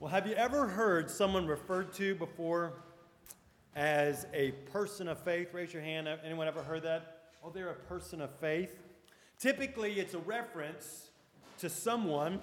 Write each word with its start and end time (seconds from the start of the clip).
Well, 0.00 0.10
have 0.12 0.28
you 0.28 0.34
ever 0.34 0.68
heard 0.68 1.10
someone 1.10 1.48
referred 1.48 1.92
to 1.94 2.14
before 2.14 2.74
as 3.74 4.28
a 4.32 4.52
person 4.70 5.08
of 5.08 5.18
faith? 5.18 5.52
Raise 5.52 5.72
your 5.72 5.82
hand. 5.82 6.06
Anyone 6.24 6.46
ever 6.46 6.62
heard 6.62 6.84
that? 6.84 7.32
Oh, 7.42 7.50
they're 7.50 7.70
a 7.70 7.74
person 7.74 8.20
of 8.20 8.30
faith. 8.38 8.70
Typically, 9.40 9.98
it's 9.98 10.14
a 10.14 10.20
reference 10.20 11.08
to 11.58 11.68
someone 11.68 12.40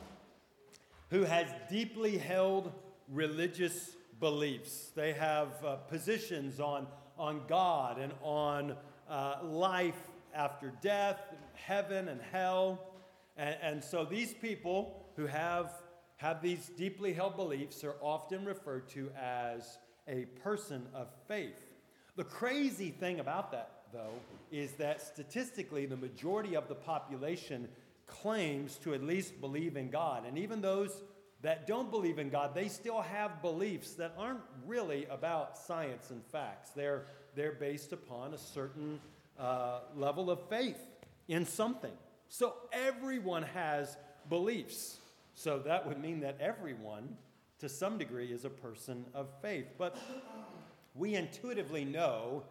who 1.09 1.23
has 1.23 1.47
deeply 1.69 2.17
held 2.17 2.73
religious 3.07 3.95
beliefs. 4.19 4.91
They 4.93 5.13
have 5.13 5.63
uh, 5.63 5.75
positions 5.75 6.59
on, 6.59 6.87
on 7.17 7.39
God 7.47 7.99
and 7.99 8.11
on 8.21 8.75
uh, 9.09 9.35
life 9.43 10.09
after 10.33 10.73
death, 10.81 11.21
heaven 11.53 12.09
and 12.09 12.19
hell. 12.33 12.81
And, 13.37 13.55
and 13.61 13.81
so 13.81 14.03
these 14.03 14.33
people 14.33 15.05
who 15.15 15.25
have 15.25 15.71
have 16.17 16.41
these 16.41 16.71
deeply 16.77 17.13
held 17.13 17.35
beliefs 17.35 17.83
are 17.83 17.95
often 18.01 18.45
referred 18.45 18.87
to 18.89 19.09
as 19.19 19.77
a 20.07 20.25
person 20.43 20.85
of 20.93 21.07
faith. 21.27 21.65
The 22.15 22.23
crazy 22.23 22.91
thing 22.91 23.19
about 23.19 23.51
that, 23.51 23.71
though, 23.91 24.13
is 24.51 24.71
that 24.73 25.01
statistically, 25.01 25.85
the 25.85 25.97
majority 25.97 26.55
of 26.55 26.67
the 26.67 26.75
population 26.75 27.67
claims 28.07 28.77
to 28.77 28.93
at 28.93 29.03
least 29.03 29.41
believe 29.41 29.75
in 29.75 29.89
God. 29.89 30.25
And 30.25 30.37
even 30.37 30.61
those 30.61 31.01
that 31.41 31.67
don't 31.67 31.91
believe 31.91 32.17
in 32.17 32.29
God, 32.29 32.55
they 32.55 32.69
still 32.69 33.01
have 33.01 33.41
beliefs 33.41 33.91
that 33.95 34.13
aren't 34.17 34.41
really 34.65 35.05
about 35.05 35.57
science 35.57 36.11
and 36.11 36.23
facts. 36.25 36.71
They're, 36.71 37.05
they're 37.35 37.51
based 37.51 37.91
upon 37.91 38.33
a 38.33 38.37
certain 38.37 38.99
uh, 39.37 39.79
level 39.95 40.31
of 40.31 40.47
faith 40.47 40.79
in 41.27 41.45
something. 41.45 41.91
So 42.29 42.53
everyone 42.71 43.43
has 43.43 43.97
beliefs. 44.29 44.97
So 45.35 45.59
that 45.59 45.85
would 45.87 45.99
mean 46.01 46.21
that 46.21 46.37
everyone, 46.39 47.17
to 47.59 47.69
some 47.69 47.97
degree, 47.97 48.31
is 48.31 48.45
a 48.45 48.49
person 48.49 49.05
of 49.13 49.27
faith. 49.41 49.67
But 49.77 49.97
we 50.95 51.15
intuitively 51.15 51.85
know 51.85 52.43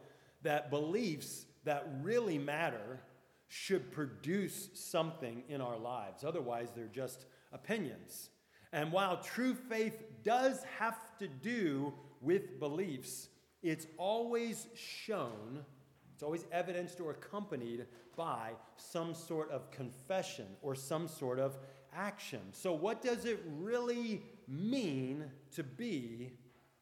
that 0.43 0.71
beliefs 0.71 1.47
that 1.65 1.89
really 2.03 2.39
matter 2.39 3.01
should 3.49 3.91
produce 3.91 4.69
something 4.75 5.43
in 5.49 5.61
our 5.61 5.79
lives. 5.79 6.25
Otherwise, 6.25 6.69
they're 6.77 6.87
just 6.87 7.25
opinions. 7.53 8.29
And 8.73 8.93
while 8.93 9.17
true 9.19 9.55
faith 9.55 10.03
does 10.23 10.63
have 10.79 10.99
to 11.19 11.29
do 11.29 11.95
with 12.21 12.59
beliefs, 12.59 13.29
it's 13.63 13.87
always 13.97 14.67
shown, 14.75 15.65
it's 16.13 16.23
always 16.23 16.45
evidenced 16.53 17.01
or 17.01 17.13
accompanied 17.13 17.87
by 18.17 18.51
some 18.77 19.15
sort 19.15 19.51
of 19.51 19.71
confession 19.71 20.47
or 20.61 20.75
some 20.75 21.09
sort 21.09 21.39
of 21.39 21.57
action. 21.95 22.41
So, 22.53 22.73
what 22.73 23.03
does 23.03 23.25
it 23.25 23.43
really 23.59 24.23
mean 24.49 25.25
to 25.53 25.63
be 25.63 26.33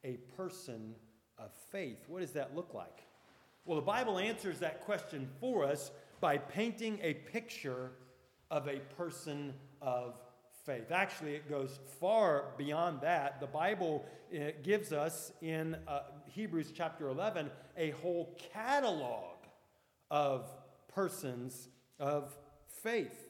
a 0.05 0.19
person 0.37 0.95
of 1.39 1.51
faith? 1.71 1.99
What 2.09 2.21
does 2.21 2.33
that 2.33 2.55
look 2.55 2.75
like? 2.75 3.05
Well, 3.65 3.77
the 3.77 3.87
Bible 3.87 4.19
answers 4.19 4.59
that 4.59 4.81
question 4.81 5.29
for 5.41 5.65
us 5.65 5.91
by 6.21 6.39
painting 6.39 6.99
a 7.03 7.15
picture 7.15 7.93
of 8.51 8.69
a 8.69 8.81
person 8.97 9.55
of 9.81 10.15
faith. 10.65 10.91
Actually, 10.91 11.35
it 11.35 11.49
goes 11.49 11.79
far 12.01 12.47
beyond 12.57 13.01
that. 13.01 13.41
The 13.41 13.47
Bible 13.47 14.05
uh, 14.35 14.51
gives 14.63 14.93
us 14.93 15.33
in 15.43 15.77
uh, 15.87 16.01
Hebrews 16.27 16.73
chapter 16.75 17.09
11 17.09 17.51
a 17.77 17.91
whole 17.91 18.37
catalog 18.53 19.37
of 20.11 20.47
persons 20.95 21.69
of 21.99 22.37
faith. 22.83 23.22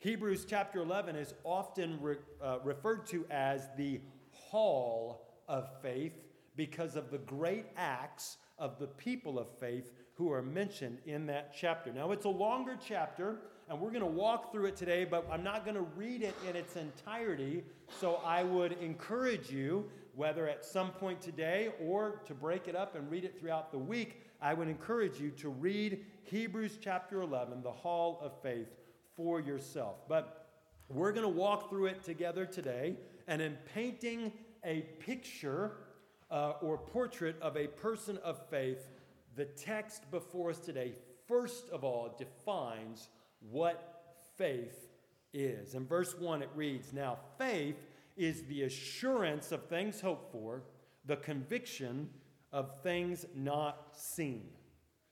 Hebrews 0.00 0.46
chapter 0.48 0.80
11 0.80 1.14
is 1.14 1.34
often 1.44 2.00
re, 2.00 2.16
uh, 2.42 2.60
referred 2.64 3.06
to 3.08 3.26
as 3.30 3.68
the 3.76 4.00
hall 4.30 5.28
of 5.46 5.68
faith 5.82 6.14
because 6.56 6.96
of 6.96 7.10
the 7.10 7.18
great 7.18 7.66
acts 7.76 8.38
of 8.58 8.78
the 8.78 8.86
people 8.86 9.38
of 9.38 9.46
faith 9.58 9.92
who 10.14 10.32
are 10.32 10.40
mentioned 10.40 11.00
in 11.04 11.26
that 11.26 11.54
chapter. 11.54 11.92
Now, 11.92 12.12
it's 12.12 12.24
a 12.24 12.30
longer 12.30 12.78
chapter, 12.82 13.40
and 13.68 13.78
we're 13.78 13.90
going 13.90 14.00
to 14.00 14.06
walk 14.06 14.52
through 14.52 14.66
it 14.66 14.76
today, 14.76 15.04
but 15.04 15.28
I'm 15.30 15.44
not 15.44 15.66
going 15.66 15.76
to 15.76 15.86
read 15.94 16.22
it 16.22 16.34
in 16.48 16.56
its 16.56 16.76
entirety. 16.76 17.62
So 18.00 18.22
I 18.24 18.42
would 18.42 18.72
encourage 18.80 19.50
you, 19.50 19.84
whether 20.14 20.48
at 20.48 20.64
some 20.64 20.92
point 20.92 21.20
today 21.20 21.74
or 21.78 22.22
to 22.24 22.32
break 22.32 22.68
it 22.68 22.74
up 22.74 22.96
and 22.96 23.10
read 23.10 23.26
it 23.26 23.38
throughout 23.38 23.70
the 23.70 23.78
week, 23.78 24.22
I 24.40 24.54
would 24.54 24.68
encourage 24.68 25.20
you 25.20 25.30
to 25.32 25.50
read 25.50 26.06
Hebrews 26.22 26.78
chapter 26.80 27.20
11, 27.20 27.62
the 27.62 27.70
hall 27.70 28.18
of 28.22 28.32
faith 28.42 28.68
for 29.22 29.38
yourself. 29.38 29.96
But 30.08 30.46
we're 30.88 31.12
going 31.12 31.24
to 31.24 31.28
walk 31.28 31.68
through 31.68 31.86
it 31.86 32.02
together 32.02 32.46
today. 32.46 32.96
And 33.28 33.42
in 33.42 33.58
painting 33.74 34.32
a 34.64 34.80
picture 34.98 35.72
uh, 36.30 36.54
or 36.62 36.78
portrait 36.78 37.36
of 37.42 37.54
a 37.58 37.66
person 37.66 38.18
of 38.24 38.40
faith, 38.48 38.88
the 39.36 39.44
text 39.44 40.10
before 40.10 40.48
us 40.48 40.58
today, 40.58 40.94
first 41.28 41.68
of 41.68 41.84
all, 41.84 42.16
defines 42.16 43.10
what 43.50 44.16
faith 44.38 44.88
is. 45.34 45.74
In 45.74 45.86
verse 45.86 46.18
1, 46.18 46.40
it 46.40 46.48
reads 46.54 46.94
Now, 46.94 47.18
faith 47.36 47.76
is 48.16 48.44
the 48.44 48.62
assurance 48.62 49.52
of 49.52 49.66
things 49.66 50.00
hoped 50.00 50.32
for, 50.32 50.62
the 51.04 51.16
conviction 51.16 52.08
of 52.52 52.82
things 52.82 53.26
not 53.36 53.88
seen. 53.92 54.48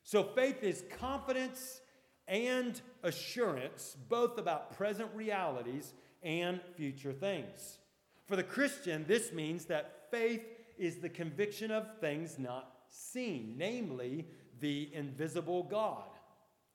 So, 0.02 0.22
faith 0.22 0.62
is 0.62 0.82
confidence 0.98 1.82
and 2.28 2.80
assurance, 3.02 3.96
both 4.08 4.38
about 4.38 4.76
present 4.76 5.08
realities 5.14 5.94
and 6.22 6.60
future 6.76 7.12
things. 7.12 7.78
For 8.26 8.36
the 8.36 8.42
Christian, 8.42 9.04
this 9.08 9.32
means 9.32 9.64
that 9.66 10.10
faith 10.10 10.44
is 10.76 10.98
the 10.98 11.08
conviction 11.08 11.70
of 11.70 11.98
things 12.00 12.38
not 12.38 12.72
seen, 12.88 13.54
namely 13.56 14.26
the 14.60 14.90
invisible 14.92 15.62
God. 15.62 16.04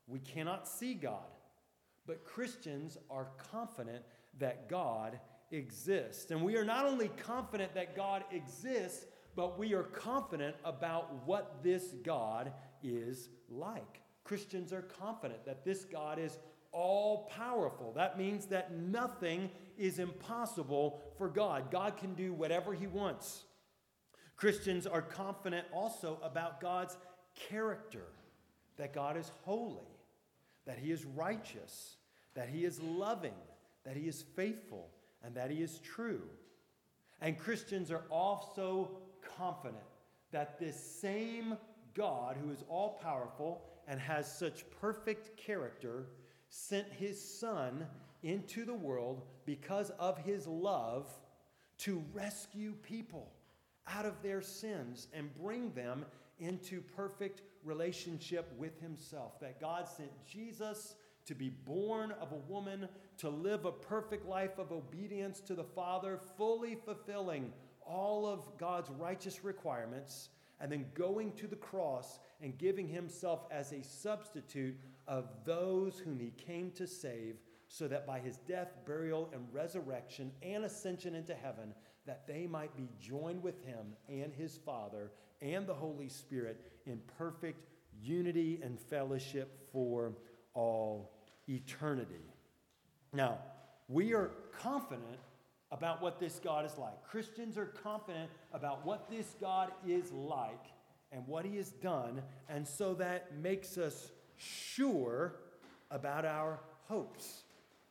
We 0.08 0.20
cannot 0.20 0.68
see 0.68 0.94
God, 0.94 1.18
but 2.06 2.26
Christians 2.26 2.98
are 3.10 3.28
confident 3.52 4.04
that 4.40 4.68
God 4.70 5.20
exists. 5.52 6.32
And 6.32 6.44
we 6.44 6.58
are 6.58 6.66
not 6.66 6.86
only 6.86 7.10
confident 7.10 7.74
that 7.76 7.96
God 7.96 8.24
exists, 8.32 9.06
but 9.36 9.58
we 9.58 9.74
are 9.74 9.84
confident 9.84 10.56
about 10.66 11.26
what 11.26 11.64
this 11.64 11.94
God 12.04 12.52
is 12.84 13.30
like. 13.50 14.03
Christians 14.24 14.72
are 14.72 14.82
confident 14.82 15.46
that 15.46 15.66
this 15.66 15.86
God 15.86 16.20
is 16.20 16.38
all 16.72 17.30
powerful. 17.36 17.94
That 17.94 18.18
means 18.18 18.48
that 18.48 18.74
nothing 18.74 19.50
is 19.78 20.00
impossible 20.00 21.02
for 21.18 21.30
God. 21.30 21.72
God 21.72 21.98
can 21.98 22.14
do 22.16 22.34
whatever 22.34 22.74
He 22.74 22.88
wants. 22.88 23.44
Christians 24.36 24.88
are 24.88 25.02
confident 25.02 25.68
also 25.72 26.20
about 26.24 26.60
God's 26.60 26.98
character 27.36 28.06
that 28.78 28.94
God 28.94 29.18
is 29.18 29.32
holy, 29.44 30.00
that 30.66 30.80
He 30.80 30.92
is 30.92 31.06
righteous, 31.06 31.98
that 32.34 32.50
He 32.50 32.66
is 32.66 32.82
loving, 32.82 33.34
that 33.84 33.96
He 33.96 34.08
is 34.08 34.24
faithful, 34.36 34.90
and 35.24 35.36
that 35.36 35.52
He 35.52 35.62
is 35.62 35.80
true. 35.80 36.24
And 37.22 37.38
Christians 37.38 37.92
are 37.92 38.04
also 38.10 38.98
confident 39.38 39.84
that 40.32 40.60
this 40.60 40.76
same 40.76 41.56
God, 41.96 42.38
who 42.42 42.52
is 42.52 42.64
all 42.68 43.00
powerful 43.02 43.64
and 43.88 44.00
has 44.00 44.32
such 44.32 44.64
perfect 44.82 45.38
character, 45.38 46.08
sent 46.50 46.88
his 46.92 47.22
Son 47.22 47.86
into 48.22 48.66
the 48.66 48.74
world 48.74 49.24
because 49.46 49.90
of 50.00 50.18
his 50.18 50.48
love 50.48 51.08
to 51.80 52.04
rescue 52.14 52.74
people 52.84 53.32
out 53.88 54.06
of 54.06 54.22
their 54.22 54.42
sins 54.42 55.08
and 55.14 55.34
bring 55.36 55.72
them 55.74 56.06
into 56.40 56.82
perfect 56.82 57.42
relationship 57.64 58.54
with 58.58 58.80
himself. 58.82 59.40
That 59.40 59.60
God 59.60 59.88
sent 59.88 60.12
Jesus 60.26 60.96
to 61.26 61.36
be 61.36 61.50
born 61.50 62.12
of 62.20 62.32
a 62.32 62.52
woman, 62.52 62.88
to 63.18 63.30
live 63.30 63.66
a 63.66 63.72
perfect 63.72 64.28
life 64.28 64.58
of 64.58 64.72
obedience 64.72 65.40
to 65.42 65.56
the 65.56 65.64
Father, 65.64 66.20
fully 66.38 66.76
fulfilling 66.76 67.52
all 67.86 68.26
of 68.26 68.58
God's 68.58 68.90
righteous 68.92 69.44
requirements 69.44 70.30
and 70.64 70.72
then 70.72 70.86
going 70.94 71.34
to 71.34 71.46
the 71.46 71.58
cross 71.58 72.20
and 72.42 72.58
giving 72.58 72.88
himself 72.88 73.42
as 73.52 73.74
a 73.74 73.84
substitute 73.84 74.80
of 75.10 75.28
those 75.44 76.00
whom 76.00 76.18
he 76.18 76.32
came 76.32 76.72
to 76.72 76.88
save 76.88 77.36
so 77.68 77.86
that 77.86 78.08
by 78.08 78.18
his 78.18 78.38
death 78.48 78.72
burial 78.86 79.30
and 79.34 79.46
resurrection 79.52 80.32
and 80.42 80.64
ascension 80.64 81.16
into 81.16 81.34
heaven 81.34 81.74
that 82.06 82.26
they 82.26 82.48
might 82.48 82.74
be 82.78 82.88
joined 82.98 83.44
with 83.44 83.62
him 83.66 83.88
and 84.08 84.32
his 84.34 84.58
father 84.66 85.12
and 85.42 85.68
the 85.68 85.74
holy 85.74 86.08
spirit 86.08 86.72
in 86.86 86.98
perfect 87.18 87.68
unity 88.02 88.62
and 88.64 88.80
fellowship 88.80 89.68
for 89.74 90.14
all 90.54 91.12
eternity. 91.50 92.32
Now 93.12 93.40
we 93.90 94.14
are 94.14 94.32
confident 94.62 95.20
about 95.74 96.04
what 96.04 96.20
this 96.20 96.40
God 96.42 96.66
is 96.66 96.78
like. 96.78 97.04
Christians 97.04 97.58
are 97.58 97.66
confident 97.66 98.30
about 98.54 98.86
what 98.86 99.10
this 99.10 99.36
God 99.42 99.72
is 99.86 100.12
like 100.12 100.68
and 101.12 101.28
what 101.28 101.46
he 101.46 101.58
has 101.58 101.72
done, 101.72 102.22
and 102.48 102.66
so 102.66 102.94
that 102.94 103.36
makes 103.38 103.78
us 103.78 104.12
sure 104.38 105.36
about 105.90 106.26
our 106.26 106.60
hopes. 106.88 107.44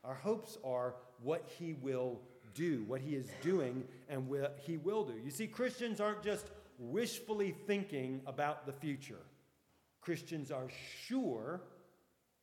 Our 0.04 0.14
hopes 0.14 0.58
are 0.64 0.94
what 1.22 1.48
he 1.58 1.74
will 1.74 2.20
do, 2.54 2.84
what 2.86 3.00
he 3.00 3.16
is 3.16 3.26
doing, 3.42 3.84
and 4.08 4.28
what 4.28 4.60
he 4.64 4.76
will 4.76 5.04
do. 5.04 5.14
You 5.24 5.30
see, 5.30 5.48
Christians 5.48 6.00
aren't 6.00 6.22
just 6.22 6.46
wishfully 6.78 7.54
thinking 7.66 8.20
about 8.26 8.64
the 8.64 8.72
future, 8.72 9.22
Christians 10.00 10.50
are 10.50 10.68
sure 11.06 11.62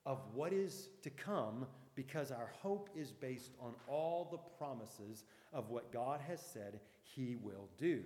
of 0.06 0.20
what 0.34 0.54
is 0.54 0.90
to 1.04 1.10
come 1.10 1.66
because 2.00 2.32
our 2.32 2.50
hope 2.62 2.90
is 2.96 3.12
based 3.12 3.52
on 3.60 3.74
all 3.86 4.30
the 4.32 4.38
promises 4.58 5.26
of 5.52 5.70
what 5.70 5.92
God 5.92 6.22
has 6.30 6.40
said 6.40 6.80
he 7.04 7.36
will 7.36 7.68
do. 7.78 8.02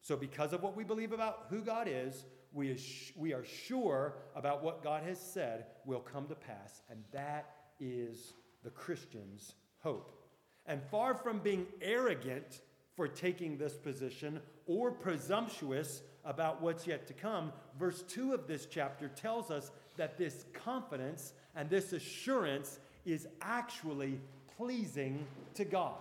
So, 0.00 0.16
because 0.16 0.54
of 0.54 0.62
what 0.62 0.74
we 0.74 0.84
believe 0.84 1.12
about 1.12 1.44
who 1.50 1.60
God 1.60 1.86
is, 1.86 2.24
we, 2.54 2.70
is, 2.70 3.12
we 3.14 3.34
are 3.34 3.44
sure 3.44 4.14
about 4.34 4.64
what 4.64 4.82
God 4.82 5.02
has 5.02 5.20
said 5.20 5.66
will 5.84 6.00
come 6.00 6.26
to 6.28 6.34
pass, 6.34 6.80
and 6.90 7.04
that 7.12 7.50
is 7.78 8.32
the 8.64 8.70
Christian's 8.70 9.52
hope. 9.80 10.18
And 10.64 10.80
far 10.90 11.14
from 11.14 11.40
being 11.40 11.66
arrogant 11.82 12.62
for 12.96 13.06
taking 13.06 13.58
this 13.58 13.74
position 13.74 14.40
or 14.66 14.90
presumptuous 14.90 16.00
about 16.24 16.62
what's 16.62 16.86
yet 16.86 17.06
to 17.08 17.12
come, 17.12 17.52
verse 17.78 18.02
2 18.08 18.32
of 18.32 18.46
this 18.46 18.64
chapter 18.64 19.08
tells 19.08 19.50
us 19.50 19.72
that 19.98 20.16
this 20.16 20.46
confidence 20.54 21.34
and 21.54 21.68
this 21.68 21.92
assurance 21.92 22.78
is 23.06 23.26
actually 23.40 24.20
pleasing 24.58 25.24
to 25.54 25.64
God. 25.64 25.94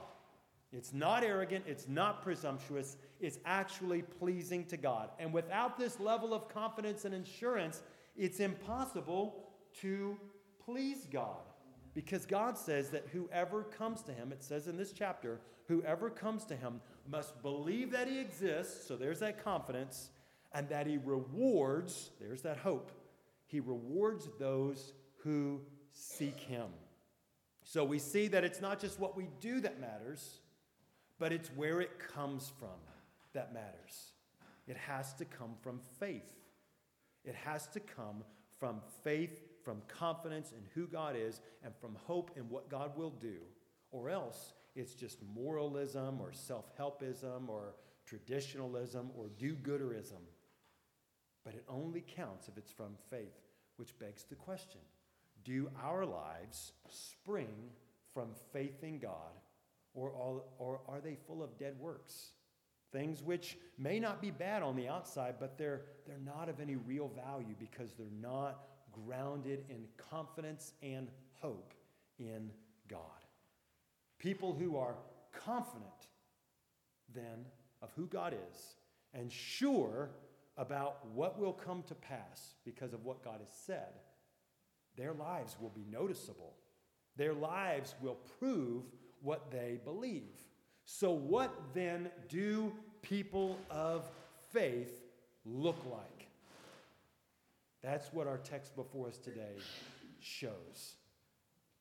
It's 0.74 0.94
not 0.94 1.24
arrogant, 1.24 1.64
it's 1.68 1.88
not 1.88 2.22
presumptuous, 2.22 2.98
it's 3.22 3.40
actually 3.46 4.02
pleasing 4.02 4.66
to 4.66 4.76
God. 4.76 5.10
And 5.20 5.32
without 5.32 5.78
this 5.78 6.02
level 6.02 6.34
of 6.34 6.50
confidence 6.50 7.06
and 7.06 7.16
assurance, 7.16 7.82
it's 8.18 8.42
impossible 8.42 9.46
to 9.82 10.18
please 10.66 11.08
God. 11.10 11.38
Because 11.94 12.26
God 12.26 12.58
says 12.58 12.90
that 12.90 13.08
whoever 13.14 13.64
comes 13.64 14.02
to 14.02 14.12
him, 14.12 14.34
it 14.34 14.44
says 14.44 14.68
in 14.68 14.76
this 14.76 14.92
chapter, 14.92 15.40
whoever 15.70 16.10
comes 16.10 16.44
to 16.46 16.56
him 16.56 16.82
must 17.10 17.42
believe 17.42 17.92
that 17.92 18.10
he 18.10 18.20
exists, 18.20 18.86
so 18.86 18.98
there's 18.98 19.20
that 19.20 19.42
confidence, 19.42 20.10
and 20.54 20.68
that 20.68 20.88
he 20.88 20.98
rewards, 20.98 22.10
there's 22.20 22.42
that 22.42 22.58
hope, 22.58 22.92
he 23.48 23.62
rewards 23.62 24.28
those 24.40 24.92
who 25.24 25.62
seek 25.94 26.40
him. 26.40 26.68
So 27.68 27.84
we 27.84 27.98
see 27.98 28.28
that 28.28 28.44
it's 28.44 28.62
not 28.62 28.80
just 28.80 29.00
what 29.00 29.18
we 29.18 29.28
do 29.42 29.60
that 29.62 29.82
matters, 29.82 30.40
but 31.18 31.34
it's 31.34 31.50
where 31.50 31.82
it 31.82 31.98
comes 31.98 32.54
from 32.60 32.78
that 33.34 33.54
matters. 33.54 34.12
It 34.68 34.78
has 34.78 35.16
to 35.16 35.26
come 35.26 35.56
from 35.62 35.80
faith. 36.00 36.32
It 37.26 37.34
has 37.34 37.68
to 37.70 37.80
come 37.80 38.24
from 38.60 38.82
faith, 39.04 39.42
from 39.64 39.82
confidence 39.88 40.52
in 40.52 40.62
who 40.76 40.88
God 40.88 41.16
is, 41.18 41.42
and 41.64 41.74
from 41.76 41.98
hope 42.06 42.30
in 42.38 42.44
what 42.50 42.70
God 42.70 42.96
will 42.96 43.10
do. 43.10 43.38
Or 43.92 44.12
else 44.12 44.54
it's 44.76 44.94
just 44.94 45.18
moralism 45.34 46.22
or 46.22 46.32
self 46.34 46.66
helpism 46.78 47.50
or 47.50 47.74
traditionalism 48.06 49.10
or 49.18 49.30
do 49.40 49.56
gooderism. 49.56 50.22
But 51.44 51.56
it 51.56 51.64
only 51.68 52.04
counts 52.16 52.48
if 52.48 52.58
it's 52.60 52.72
from 52.72 52.94
faith, 53.10 53.42
which 53.78 53.98
begs 53.98 54.24
the 54.24 54.36
question 54.36 54.82
do 55.46 55.70
our 55.82 56.06
lives 56.06 56.74
spring 56.90 57.70
from 58.14 58.30
faith 58.52 58.84
in 58.84 59.00
God, 59.00 59.40
or, 59.94 60.12
all, 60.12 60.54
or 60.58 60.82
are 60.88 61.00
they 61.00 61.16
full 61.28 61.42
of 61.42 61.58
dead 61.58 61.76
works? 61.80 62.32
Things 62.92 63.22
which 63.22 63.58
may 63.78 64.00
not 64.00 64.22
be 64.22 64.32
bad 64.32 64.64
on 64.64 64.76
the 64.76 64.88
outside, 64.88 65.36
but 65.40 65.58
they're, 65.58 65.82
they're 66.06 66.18
not 66.18 66.50
of 66.50 66.60
any 66.60 66.76
real 66.76 67.10
value 67.10 67.56
because 67.60 67.94
they're 67.94 68.08
not 68.22 68.60
grounded 68.92 69.66
in 69.70 69.86
confidence 70.10 70.74
and 70.82 71.10
hope 71.42 71.74
in 72.20 72.50
God. 72.90 73.00
People 74.18 74.54
who 74.54 74.78
are 74.78 74.96
confident 75.34 76.08
then 77.14 77.46
of 77.82 77.92
who 77.96 78.08
God 78.08 78.34
is 78.52 78.76
and 79.14 79.32
sure 79.32 80.10
about 80.58 81.06
what 81.14 81.40
will 81.40 81.54
come 81.54 81.84
to 81.84 81.96
pass 81.96 82.56
because 82.64 82.94
of 82.94 83.04
what 83.04 83.24
God 83.24 83.40
has 83.40 83.54
said, 83.66 84.00
their 84.98 85.14
lives 85.14 85.56
will 85.60 85.70
be 85.70 85.86
noticeable. 85.92 86.54
Their 87.18 87.34
lives 87.34 87.96
will 88.02 88.18
prove 88.40 88.84
what 89.22 89.52
they 89.52 89.80
believe. 89.84 90.24
So, 90.86 91.12
what 91.12 91.52
then 91.74 92.10
do 92.30 92.72
people 93.02 93.58
of 93.70 94.06
faith 94.52 95.02
look 95.46 95.78
like? 95.92 96.28
That's 97.82 98.12
what 98.14 98.28
our 98.28 98.38
text 98.38 98.76
before 98.76 99.08
us 99.08 99.18
today 99.18 99.58
shows. 100.20 100.96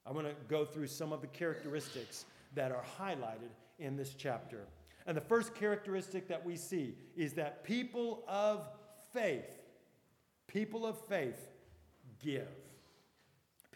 I 0.06 0.12
want 0.12 0.26
to 0.26 0.34
go 0.48 0.64
through 0.64 0.88
some 0.88 1.12
of 1.12 1.20
the 1.20 1.26
characteristics 1.26 2.26
that 2.54 2.72
are 2.72 2.84
highlighted 2.98 3.50
in 3.78 3.96
this 3.96 4.14
chapter. 4.14 4.66
And 5.06 5.16
the 5.16 5.22
first 5.22 5.54
characteristic 5.54 6.28
that 6.28 6.44
we 6.44 6.56
see 6.56 6.94
is 7.16 7.34
that 7.34 7.64
people 7.64 8.22
of 8.28 8.68
faith, 9.12 9.62
people 10.46 10.86
of 10.86 10.98
faith 11.06 11.48
give. 12.22 12.48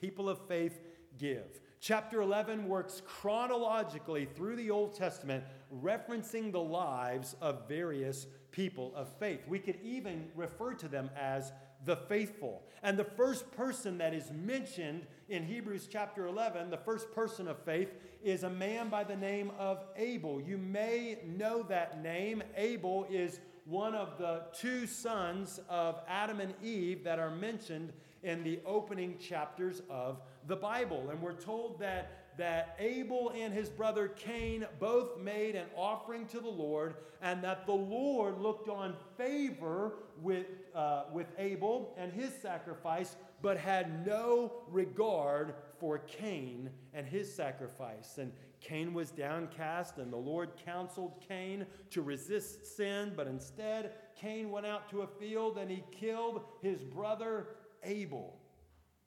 People 0.00 0.28
of 0.28 0.38
faith 0.46 0.80
give. 1.18 1.60
Chapter 1.80 2.20
11 2.20 2.68
works 2.68 3.02
chronologically 3.06 4.28
through 4.34 4.56
the 4.56 4.70
Old 4.70 4.94
Testament, 4.94 5.44
referencing 5.82 6.52
the 6.52 6.60
lives 6.60 7.34
of 7.40 7.68
various 7.68 8.26
people 8.50 8.92
of 8.94 9.08
faith. 9.18 9.40
We 9.48 9.58
could 9.58 9.78
even 9.82 10.28
refer 10.34 10.74
to 10.74 10.88
them 10.88 11.10
as 11.16 11.52
the 11.84 11.96
faithful. 11.96 12.62
And 12.82 12.98
the 12.98 13.04
first 13.04 13.50
person 13.52 13.98
that 13.98 14.14
is 14.14 14.30
mentioned 14.32 15.06
in 15.28 15.44
Hebrews 15.44 15.88
chapter 15.90 16.26
11, 16.26 16.70
the 16.70 16.76
first 16.76 17.12
person 17.12 17.48
of 17.48 17.58
faith, 17.64 17.92
is 18.22 18.42
a 18.42 18.50
man 18.50 18.88
by 18.88 19.04
the 19.04 19.16
name 19.16 19.52
of 19.58 19.84
Abel. 19.96 20.40
You 20.40 20.58
may 20.58 21.18
know 21.24 21.62
that 21.64 22.02
name. 22.02 22.42
Abel 22.56 23.06
is 23.10 23.40
one 23.64 23.94
of 23.94 24.16
the 24.18 24.42
two 24.58 24.86
sons 24.86 25.60
of 25.68 26.00
Adam 26.08 26.40
and 26.40 26.54
Eve 26.62 27.04
that 27.04 27.18
are 27.18 27.30
mentioned 27.30 27.92
in 28.22 28.42
the 28.44 28.60
opening 28.66 29.16
chapters 29.18 29.82
of 29.88 30.20
the 30.46 30.56
Bible. 30.56 31.08
And 31.10 31.20
we're 31.20 31.32
told 31.32 31.78
that, 31.80 32.36
that 32.38 32.76
Abel 32.78 33.32
and 33.36 33.52
his 33.52 33.68
brother 33.68 34.08
Cain 34.08 34.66
both 34.78 35.18
made 35.18 35.54
an 35.54 35.66
offering 35.76 36.26
to 36.26 36.40
the 36.40 36.48
Lord, 36.48 36.94
and 37.22 37.42
that 37.42 37.66
the 37.66 37.72
Lord 37.72 38.38
looked 38.38 38.68
on 38.68 38.94
favor 39.16 39.94
with, 40.20 40.46
uh, 40.74 41.04
with 41.12 41.26
Abel 41.38 41.94
and 41.96 42.12
his 42.12 42.32
sacrifice, 42.34 43.16
but 43.42 43.56
had 43.56 44.06
no 44.06 44.52
regard 44.68 45.54
for 45.78 45.98
Cain 45.98 46.70
and 46.92 47.06
his 47.06 47.32
sacrifice. 47.32 48.18
And 48.18 48.32
Cain 48.60 48.92
was 48.92 49.10
downcast, 49.10 49.98
and 49.98 50.12
the 50.12 50.16
Lord 50.16 50.50
counseled 50.64 51.22
Cain 51.28 51.66
to 51.90 52.02
resist 52.02 52.76
sin, 52.76 53.12
but 53.16 53.28
instead, 53.28 53.92
Cain 54.16 54.50
went 54.50 54.66
out 54.66 54.90
to 54.90 55.02
a 55.02 55.06
field 55.06 55.58
and 55.58 55.70
he 55.70 55.84
killed 55.92 56.42
his 56.60 56.82
brother 56.82 57.48
Abel. 57.82 58.37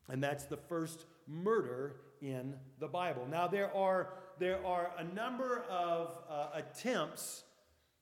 And 0.07 0.23
that's 0.23 0.45
the 0.45 0.57
first 0.57 1.05
murder 1.27 1.97
in 2.21 2.55
the 2.79 2.87
Bible. 2.87 3.27
Now, 3.29 3.47
there 3.47 3.75
are, 3.75 4.13
there 4.39 4.65
are 4.65 4.91
a 4.97 5.03
number 5.03 5.63
of 5.69 6.17
uh, 6.29 6.47
attempts 6.53 7.43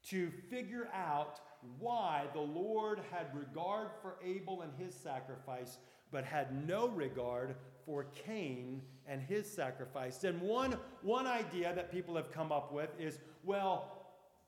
to 0.08 0.32
figure 0.50 0.90
out 0.94 1.40
why 1.78 2.26
the 2.34 2.40
Lord 2.40 3.02
had 3.12 3.28
regard 3.34 3.90
for 4.02 4.16
Abel 4.24 4.62
and 4.62 4.72
his 4.78 4.96
sacrifice, 4.96 5.78
but 6.12 6.24
had 6.24 6.68
no 6.68 6.88
regard 6.88 7.56
for 7.86 8.06
Cain 8.26 8.82
and 9.08 9.22
his 9.22 9.50
sacrifice. 9.50 10.24
And 10.24 10.42
one, 10.42 10.78
one 11.02 11.28
idea 11.28 11.74
that 11.76 11.92
people 11.92 12.16
have 12.16 12.32
come 12.32 12.52
up 12.52 12.72
with 12.72 12.90
is 13.00 13.20
well, 13.44 14.00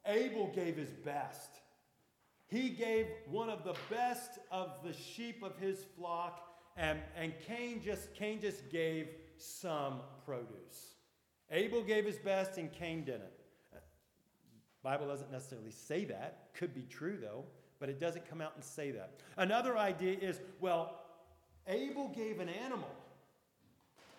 Abel 0.05 0.51
gave 0.53 0.77
his 0.77 0.89
best. 0.89 1.60
He 2.51 2.69
gave 2.69 3.07
one 3.27 3.49
of 3.49 3.63
the 3.63 3.75
best 3.89 4.37
of 4.51 4.71
the 4.83 4.91
sheep 4.91 5.41
of 5.41 5.57
his 5.57 5.85
flock 5.97 6.49
and, 6.75 6.99
and 7.15 7.33
Cain, 7.47 7.81
just, 7.81 8.13
Cain 8.13 8.41
just 8.41 8.69
gave 8.69 9.07
some 9.37 10.01
produce. 10.25 10.95
Abel 11.49 11.81
gave 11.81 12.05
his 12.05 12.17
best 12.17 12.57
and 12.57 12.69
Cain 12.71 13.05
didn't. 13.05 13.31
Uh, 13.73 13.79
Bible 14.83 15.07
doesn't 15.07 15.31
necessarily 15.31 15.71
say 15.71 16.03
that. 16.05 16.49
Could 16.53 16.73
be 16.73 16.83
true 16.83 17.17
though, 17.21 17.45
but 17.79 17.87
it 17.87 18.01
doesn't 18.01 18.29
come 18.29 18.41
out 18.41 18.51
and 18.55 18.63
say 18.63 18.91
that. 18.91 19.21
Another 19.37 19.77
idea 19.77 20.17
is 20.19 20.41
well, 20.59 20.99
Abel 21.67 22.09
gave 22.09 22.41
an 22.41 22.49
animal. 22.49 22.91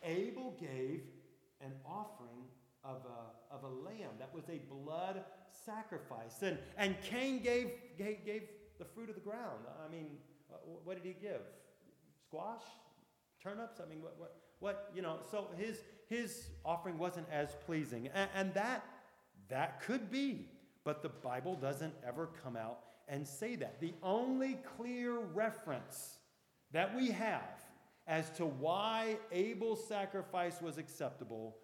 Abel 0.02 0.56
gave 0.58 1.02
an 1.60 1.72
offering 1.84 2.46
of 2.82 3.02
a, 3.04 3.54
of 3.54 3.62
a 3.62 3.68
lamb. 3.68 4.10
That 4.18 4.34
was 4.34 4.44
a 4.48 4.60
blood 4.72 5.22
sacrifice. 5.64 6.42
And, 6.42 6.58
and 6.76 6.96
Cain 7.02 7.42
gave, 7.42 7.70
gave, 7.98 8.24
gave 8.24 8.42
the 8.78 8.84
fruit 8.84 9.08
of 9.08 9.14
the 9.14 9.20
ground. 9.20 9.60
I 9.84 9.90
mean, 9.90 10.06
uh, 10.52 10.56
what 10.84 11.02
did 11.02 11.06
he 11.06 11.16
give? 11.20 11.42
squash, 12.32 12.62
turnips. 13.42 13.78
I 13.78 13.86
mean, 13.90 14.00
what, 14.00 14.14
what, 14.16 14.36
what, 14.60 14.90
you 14.94 15.02
know, 15.02 15.18
so 15.30 15.48
his, 15.58 15.80
his 16.08 16.46
offering 16.64 16.96
wasn't 16.96 17.26
as 17.30 17.50
pleasing. 17.66 18.08
And, 18.14 18.30
and 18.34 18.54
that, 18.54 18.86
that 19.50 19.82
could 19.82 20.10
be, 20.10 20.48
but 20.82 21.02
the 21.02 21.10
Bible 21.10 21.56
doesn't 21.56 21.92
ever 22.06 22.30
come 22.42 22.56
out 22.56 22.78
and 23.06 23.28
say 23.28 23.54
that. 23.56 23.80
The 23.80 23.92
only 24.02 24.58
clear 24.78 25.18
reference 25.18 26.16
that 26.72 26.96
we 26.96 27.08
have 27.08 27.60
as 28.06 28.30
to 28.30 28.46
why 28.46 29.18
Abel's 29.30 29.86
sacrifice 29.86 30.62
was 30.62 30.78
acceptable 30.78 31.56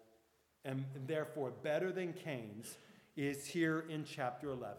and 0.65 0.85
therefore 1.07 1.51
better 1.63 1.91
than 1.91 2.13
Cain's, 2.13 2.77
is 3.27 3.45
here 3.45 3.85
in 3.89 4.05
chapter 4.05 4.49
11 4.49 4.77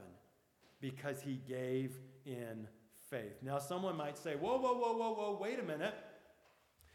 because 0.80 1.20
he 1.20 1.40
gave 1.46 1.98
in 2.24 2.66
faith. 3.10 3.36
Now, 3.42 3.58
someone 3.58 3.96
might 3.96 4.16
say, 4.16 4.34
whoa, 4.34 4.58
whoa, 4.58 4.74
whoa, 4.74 4.96
whoa, 4.96 5.12
whoa, 5.12 5.38
wait 5.40 5.58
a 5.58 5.62
minute. 5.62 5.94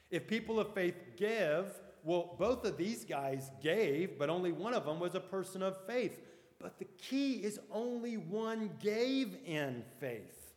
If 0.09 0.27
people 0.27 0.59
of 0.59 0.73
faith 0.73 0.95
give, 1.17 1.71
well, 2.03 2.35
both 2.39 2.65
of 2.65 2.77
these 2.77 3.05
guys 3.05 3.51
gave, 3.61 4.17
but 4.17 4.29
only 4.29 4.51
one 4.51 4.73
of 4.73 4.85
them 4.85 4.99
was 4.99 5.13
a 5.13 5.19
person 5.19 5.61
of 5.61 5.77
faith. 5.85 6.19
But 6.59 6.79
the 6.79 6.85
key 6.85 7.33
is 7.33 7.59
only 7.71 8.17
one 8.17 8.71
gave 8.79 9.37
in 9.45 9.83
faith. 9.99 10.55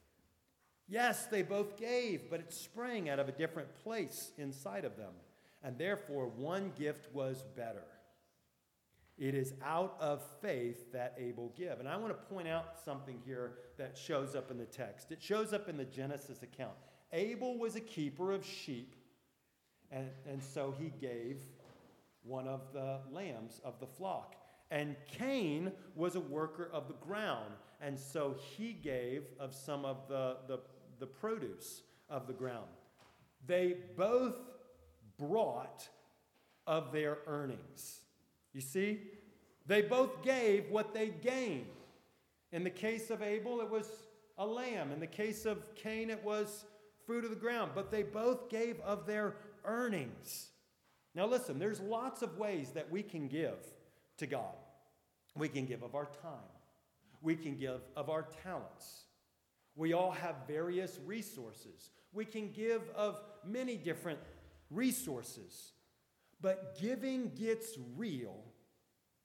Yes, 0.88 1.26
they 1.26 1.42
both 1.42 1.76
gave, 1.76 2.30
but 2.30 2.40
it 2.40 2.52
sprang 2.52 3.10
out 3.10 3.18
of 3.18 3.28
a 3.28 3.32
different 3.32 3.68
place 3.82 4.32
inside 4.38 4.86
of 4.86 4.96
them. 4.96 5.12
And 5.62 5.76
therefore, 5.76 6.28
one 6.28 6.72
gift 6.78 7.12
was 7.12 7.44
better. 7.56 7.84
It 9.18 9.34
is 9.34 9.52
out 9.64 9.96
of 10.00 10.22
faith 10.40 10.92
that 10.92 11.14
Abel 11.18 11.52
give. 11.56 11.80
And 11.80 11.88
I 11.88 11.96
want 11.96 12.10
to 12.10 12.34
point 12.34 12.46
out 12.46 12.76
something 12.84 13.18
here 13.24 13.54
that 13.76 13.98
shows 13.98 14.36
up 14.36 14.50
in 14.50 14.58
the 14.58 14.64
text. 14.64 15.10
It 15.10 15.20
shows 15.20 15.52
up 15.52 15.68
in 15.68 15.76
the 15.76 15.84
Genesis 15.84 16.42
account. 16.42 16.74
Abel 17.12 17.58
was 17.58 17.74
a 17.74 17.80
keeper 17.80 18.32
of 18.32 18.44
sheep, 18.44 18.94
and, 19.90 20.08
and 20.28 20.42
so 20.42 20.72
he 20.78 20.92
gave 21.00 21.42
one 22.22 22.46
of 22.46 22.60
the 22.72 23.00
lambs 23.10 23.60
of 23.64 23.80
the 23.80 23.86
flock. 23.86 24.36
And 24.70 24.94
Cain 25.10 25.72
was 25.96 26.14
a 26.14 26.20
worker 26.20 26.70
of 26.72 26.86
the 26.86 26.94
ground, 26.94 27.54
and 27.80 27.98
so 27.98 28.36
he 28.56 28.72
gave 28.72 29.24
of 29.40 29.54
some 29.54 29.84
of 29.84 30.06
the, 30.08 30.36
the, 30.46 30.60
the 31.00 31.06
produce 31.06 31.82
of 32.08 32.26
the 32.26 32.34
ground. 32.34 32.68
They 33.46 33.78
both 33.96 34.36
brought 35.18 35.88
of 36.66 36.92
their 36.92 37.18
earnings. 37.26 38.00
You 38.58 38.62
see, 38.62 38.98
they 39.68 39.82
both 39.82 40.24
gave 40.24 40.68
what 40.68 40.92
they 40.92 41.10
gained. 41.10 41.66
In 42.50 42.64
the 42.64 42.70
case 42.70 43.08
of 43.08 43.22
Abel, 43.22 43.60
it 43.60 43.70
was 43.70 43.88
a 44.36 44.44
lamb. 44.44 44.90
In 44.90 44.98
the 44.98 45.06
case 45.06 45.46
of 45.46 45.76
Cain, 45.76 46.10
it 46.10 46.24
was 46.24 46.64
fruit 47.06 47.22
of 47.22 47.30
the 47.30 47.36
ground. 47.36 47.70
But 47.76 47.92
they 47.92 48.02
both 48.02 48.48
gave 48.48 48.80
of 48.80 49.06
their 49.06 49.36
earnings. 49.64 50.48
Now, 51.14 51.26
listen, 51.26 51.60
there's 51.60 51.78
lots 51.78 52.20
of 52.22 52.36
ways 52.36 52.70
that 52.70 52.90
we 52.90 53.00
can 53.00 53.28
give 53.28 53.60
to 54.16 54.26
God. 54.26 54.56
We 55.36 55.48
can 55.48 55.64
give 55.64 55.84
of 55.84 55.94
our 55.94 56.06
time, 56.20 56.50
we 57.22 57.36
can 57.36 57.56
give 57.56 57.82
of 57.94 58.10
our 58.10 58.26
talents. 58.42 59.04
We 59.76 59.92
all 59.92 60.10
have 60.10 60.34
various 60.48 60.98
resources. 61.06 61.90
We 62.12 62.24
can 62.24 62.50
give 62.50 62.82
of 62.96 63.20
many 63.46 63.76
different 63.76 64.18
resources. 64.68 65.74
But 66.40 66.76
giving 66.80 67.30
gets 67.36 67.78
real 67.96 68.47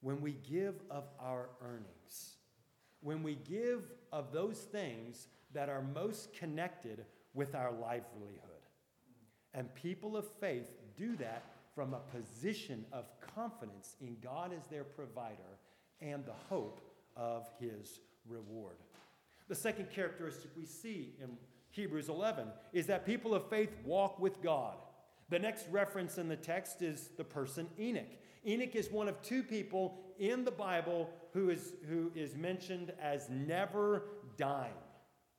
when 0.04 0.20
we 0.20 0.36
give 0.46 0.74
of 0.90 1.04
our 1.18 1.48
earnings, 1.62 2.36
when 3.00 3.22
we 3.22 3.36
give 3.36 3.84
of 4.12 4.32
those 4.32 4.58
things 4.58 5.28
that 5.54 5.70
are 5.70 5.80
most 5.80 6.34
connected 6.34 7.06
with 7.32 7.54
our 7.54 7.72
livelihood. 7.72 8.40
And 9.54 9.74
people 9.74 10.14
of 10.14 10.26
faith 10.40 10.68
do 10.98 11.16
that 11.16 11.44
from 11.74 11.94
a 11.94 12.00
position 12.14 12.84
of 12.92 13.06
confidence 13.34 13.96
in 14.02 14.18
God 14.22 14.52
as 14.52 14.66
their 14.66 14.84
provider 14.84 15.58
and 16.02 16.22
the 16.26 16.34
hope 16.50 16.82
of 17.16 17.48
his 17.58 18.00
reward. 18.28 18.76
The 19.48 19.54
second 19.54 19.90
characteristic 19.90 20.50
we 20.54 20.66
see 20.66 21.14
in 21.18 21.30
Hebrews 21.70 22.10
11 22.10 22.48
is 22.74 22.86
that 22.88 23.06
people 23.06 23.34
of 23.34 23.48
faith 23.48 23.74
walk 23.86 24.20
with 24.20 24.42
God. 24.42 24.76
The 25.30 25.38
next 25.38 25.66
reference 25.70 26.18
in 26.18 26.28
the 26.28 26.36
text 26.36 26.82
is 26.82 27.08
the 27.16 27.24
person 27.24 27.68
Enoch. 27.80 28.18
Enoch 28.46 28.74
is 28.74 28.90
one 28.90 29.08
of 29.08 29.20
two 29.22 29.42
people 29.42 29.98
in 30.18 30.44
the 30.44 30.50
Bible 30.50 31.10
who 31.32 31.50
is, 31.50 31.74
who 31.88 32.12
is 32.14 32.34
mentioned 32.34 32.92
as 33.00 33.28
never 33.30 34.04
dying. 34.36 34.72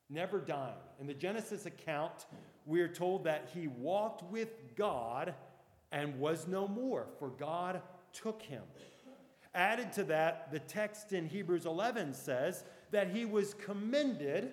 Never 0.09 0.39
dying. 0.39 0.75
In 0.99 1.07
the 1.07 1.13
Genesis 1.13 1.65
account, 1.65 2.25
we 2.65 2.81
are 2.81 2.87
told 2.87 3.23
that 3.23 3.49
he 3.53 3.67
walked 3.67 4.23
with 4.31 4.75
God 4.75 5.33
and 5.91 6.19
was 6.19 6.47
no 6.47 6.67
more, 6.67 7.07
for 7.19 7.29
God 7.29 7.81
took 8.11 8.41
him. 8.41 8.63
Added 9.53 9.93
to 9.93 10.03
that, 10.05 10.51
the 10.51 10.59
text 10.59 11.13
in 11.13 11.27
Hebrews 11.27 11.65
11 11.65 12.13
says 12.13 12.65
that 12.91 13.09
he 13.09 13.23
was 13.23 13.53
commended 13.53 14.51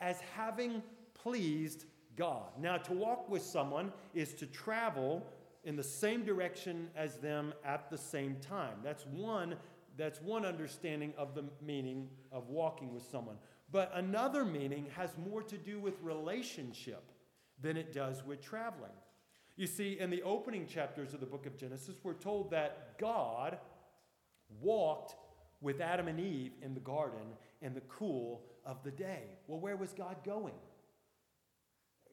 as 0.00 0.20
having 0.36 0.82
pleased 1.14 1.86
God. 2.16 2.50
Now, 2.60 2.76
to 2.76 2.92
walk 2.92 3.30
with 3.30 3.42
someone 3.42 3.92
is 4.14 4.34
to 4.34 4.46
travel 4.46 5.26
in 5.66 5.76
the 5.76 5.82
same 5.82 6.24
direction 6.24 6.88
as 6.96 7.16
them 7.16 7.52
at 7.64 7.90
the 7.90 7.98
same 7.98 8.36
time. 8.36 8.78
That's 8.82 9.04
one, 9.06 9.56
that's 9.98 10.22
one 10.22 10.46
understanding 10.46 11.12
of 11.18 11.34
the 11.34 11.44
meaning 11.60 12.08
of 12.30 12.48
walking 12.48 12.94
with 12.94 13.02
someone. 13.02 13.36
But 13.72 13.90
another 13.94 14.44
meaning 14.44 14.86
has 14.96 15.10
more 15.18 15.42
to 15.42 15.58
do 15.58 15.80
with 15.80 15.94
relationship 16.02 17.10
than 17.60 17.76
it 17.76 17.92
does 17.92 18.24
with 18.24 18.40
traveling. 18.40 18.92
You 19.56 19.66
see, 19.66 19.98
in 19.98 20.08
the 20.10 20.22
opening 20.22 20.66
chapters 20.66 21.14
of 21.14 21.20
the 21.20 21.26
book 21.26 21.46
of 21.46 21.56
Genesis, 21.56 21.96
we're 22.02 22.14
told 22.14 22.50
that 22.52 22.96
God 22.98 23.58
walked 24.60 25.16
with 25.60 25.80
Adam 25.80 26.06
and 26.06 26.20
Eve 26.20 26.52
in 26.62 26.74
the 26.74 26.80
garden 26.80 27.26
in 27.60 27.74
the 27.74 27.80
cool 27.82 28.44
of 28.64 28.84
the 28.84 28.90
day. 28.90 29.22
Well, 29.48 29.58
where 29.58 29.76
was 29.76 29.92
God 29.92 30.16
going? 30.24 30.54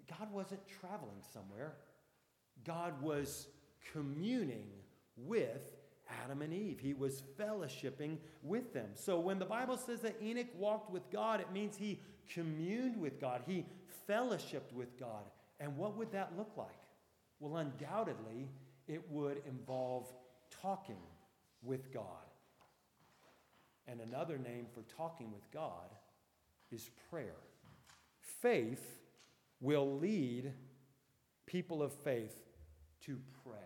God 0.10 0.31
wasn't 0.31 0.62
traveling 0.67 1.22
somewhere, 1.33 1.75
God 2.65 3.01
was 3.01 3.48
communing 3.91 4.67
with 5.17 5.62
Adam 6.24 6.41
and 6.41 6.53
Eve. 6.53 6.79
He 6.79 6.93
was 6.93 7.24
fellowshipping 7.39 8.17
with 8.41 8.74
them. 8.74 8.89
So 8.93 9.19
when 9.19 9.39
the 9.39 9.45
Bible 9.45 9.77
says 9.77 10.01
that 10.01 10.22
Enoch 10.22 10.48
walked 10.57 10.91
with 10.91 11.10
God, 11.12 11.39
it 11.41 11.51
means 11.51 11.75
he 11.75 12.00
communed 12.33 12.98
with 12.98 13.19
God, 13.19 13.41
he 13.45 13.65
fellowshipped 14.10 14.74
with 14.74 15.00
God. 15.00 15.24
And 15.60 15.77
what 15.77 15.98
would 15.98 16.12
that 16.12 16.33
look 16.38 16.51
like? 16.57 16.69
Well, 17.39 17.57
undoubtedly, 17.57 18.50
it 18.88 19.01
would 19.10 19.41
involve 19.48 20.07
talking 20.62 21.01
with 21.62 21.93
God. 21.93 22.05
And 23.88 24.00
another 24.01 24.38
name 24.38 24.67
for 24.74 24.81
talking 24.95 25.31
with 25.31 25.50
God 25.51 25.89
is 26.72 26.89
prayer. 27.10 27.36
Faith 28.19 29.00
will 29.60 29.98
lead 29.98 30.53
people 31.45 31.81
of 31.81 31.91
faith 31.91 32.35
to 33.05 33.19
pray. 33.43 33.57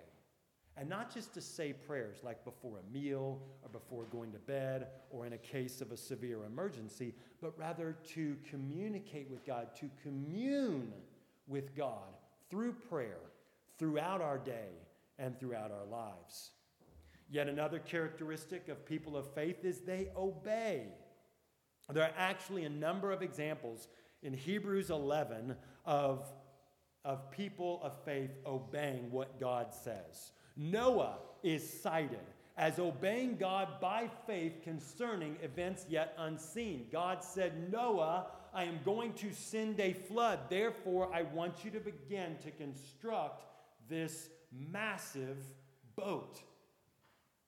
And 0.75 0.87
not 0.87 1.11
just 1.11 1.33
to 1.33 1.41
say 1.41 1.73
prayers 1.73 2.17
like 2.23 2.45
before 2.45 2.77
a 2.77 2.93
meal 2.93 3.41
or 3.63 3.69
before 3.69 4.03
going 4.05 4.31
to 4.31 4.39
bed 4.39 4.87
or 5.09 5.25
in 5.25 5.33
a 5.33 5.37
case 5.37 5.81
of 5.81 5.91
a 5.91 5.97
severe 5.97 6.43
emergency, 6.45 7.15
but 7.41 7.57
rather 7.57 7.97
to 8.13 8.37
communicate 8.49 9.29
with 9.29 9.43
God, 9.45 9.75
to 9.77 9.89
commune 10.03 10.93
with 11.47 11.75
God 11.75 12.13
through 12.49 12.73
prayer 12.73 13.17
throughout 13.77 14.21
our 14.21 14.37
day 14.37 14.69
and 15.19 15.39
throughout 15.39 15.71
our 15.71 15.85
lives. 15.85 16.51
Yet 17.29 17.47
another 17.47 17.79
characteristic 17.79 18.69
of 18.69 18.85
people 18.85 19.17
of 19.17 19.33
faith 19.33 19.65
is 19.65 19.79
they 19.79 20.09
obey. 20.15 20.87
There 21.91 22.03
are 22.03 22.13
actually 22.17 22.65
a 22.65 22.69
number 22.69 23.11
of 23.11 23.21
examples 23.21 23.87
in 24.23 24.33
Hebrews 24.33 24.89
11 24.89 25.55
of, 25.85 26.31
of 27.07 27.31
people 27.31 27.79
of 27.81 27.93
faith 28.03 28.31
obeying 28.45 29.09
what 29.09 29.39
God 29.39 29.73
says. 29.73 30.33
Noah 30.57 31.15
is 31.41 31.81
cited 31.81 32.19
as 32.57 32.79
obeying 32.79 33.37
God 33.37 33.79
by 33.79 34.09
faith 34.27 34.61
concerning 34.61 35.37
events 35.41 35.85
yet 35.87 36.13
unseen. 36.17 36.87
God 36.91 37.23
said, 37.23 37.71
Noah, 37.71 38.25
I 38.53 38.65
am 38.65 38.79
going 38.83 39.13
to 39.13 39.31
send 39.31 39.79
a 39.79 39.93
flood. 39.93 40.39
Therefore, 40.49 41.09
I 41.13 41.21
want 41.21 41.63
you 41.63 41.71
to 41.71 41.79
begin 41.79 42.35
to 42.43 42.51
construct 42.51 43.45
this 43.87 44.29
massive 44.51 45.37
boat 45.95 46.41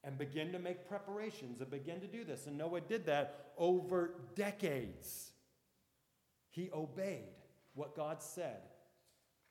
and 0.06 0.18
begin 0.18 0.54
to 0.54 0.60
make 0.60 0.88
preparations 0.88 1.60
and 1.60 1.70
begin 1.70 2.00
to 2.00 2.08
do 2.08 2.24
this. 2.24 2.48
And 2.48 2.58
Noah 2.58 2.82
did 2.82 3.06
that 3.08 3.51
over 3.58 4.12
decades. 4.36 5.32
He 6.50 6.70
obeyed 6.74 7.36
what 7.74 7.96
God 7.96 8.22
said, 8.24 8.62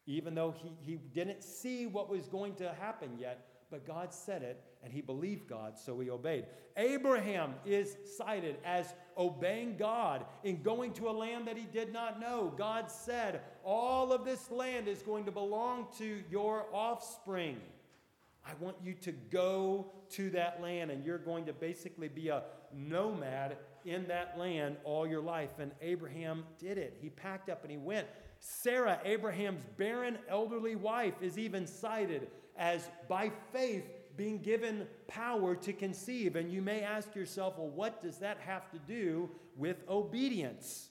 even 0.09 0.35
though 0.35 0.55
he, 0.57 0.73
he 0.81 0.97
didn't 1.15 1.45
see 1.45 1.87
what 1.87 2.09
was 2.09 2.27
going 2.29 2.55
to 2.55 2.75
happen 2.81 3.11
yet. 3.21 3.47
But 3.71 3.87
God 3.87 4.15
said 4.15 4.43
it, 4.43 4.65
and 4.83 4.91
he 4.91 5.03
believed 5.03 5.47
God, 5.47 5.79
so 5.79 6.01
he 6.01 6.09
obeyed. 6.09 6.47
Abraham 6.79 7.55
is 7.67 7.95
cited 8.17 8.57
as 8.65 8.95
obeying 9.19 9.77
God 9.77 10.25
in 10.43 10.63
going 10.63 10.95
to 10.95 11.11
a 11.11 11.13
land 11.13 11.47
that 11.47 11.59
he 11.59 11.67
did 11.67 11.93
not 11.93 12.19
know. 12.19 12.55
God 12.57 12.91
said, 12.91 13.43
All 13.63 14.11
of 14.11 14.25
this 14.25 14.51
land 14.51 14.89
is 14.89 15.03
going 15.03 15.27
to 15.27 15.31
belong 15.31 15.89
to 15.99 16.23
your 16.31 16.65
offspring. 16.73 17.59
I 18.47 18.53
want 18.59 18.77
you 18.83 18.95
to 18.95 19.13
go 19.13 19.93
to 20.13 20.31
that 20.31 20.63
land, 20.63 20.91
and 20.91 21.05
you're 21.05 21.19
going 21.19 21.45
to 21.45 21.53
basically 21.53 22.09
be 22.09 22.29
a 22.29 22.45
nomad 22.75 23.59
in 23.85 24.07
that 24.09 24.39
land 24.39 24.77
all 24.85 25.07
your 25.07 25.21
life. 25.21 25.59
And 25.59 25.73
Abraham 25.83 26.45
did 26.59 26.79
it. 26.79 26.97
He 27.03 27.11
packed 27.11 27.51
up 27.51 27.63
and 27.63 27.71
he 27.71 27.77
went. 27.77 28.07
Sarah, 28.41 29.01
Abraham's 29.05 29.63
barren 29.77 30.19
elderly 30.29 30.77
wife, 30.77 31.15
is 31.21 31.39
even 31.39 31.67
cited 31.67 32.29
as 32.57 32.89
by 33.09 33.31
faith 33.53 33.85
being 34.17 34.39
given 34.39 34.87
power 35.07 35.55
to 35.55 35.73
conceive. 35.73 36.37
And 36.37 36.53
you 36.53 36.61
may 36.61 36.83
ask 36.83 37.15
yourself, 37.15 37.57
well, 37.57 37.69
what 37.69 38.03
does 38.03 38.19
that 38.19 38.39
have 38.41 38.71
to 38.73 38.79
do 38.79 39.31
with 39.57 39.77
obedience? 39.89 40.89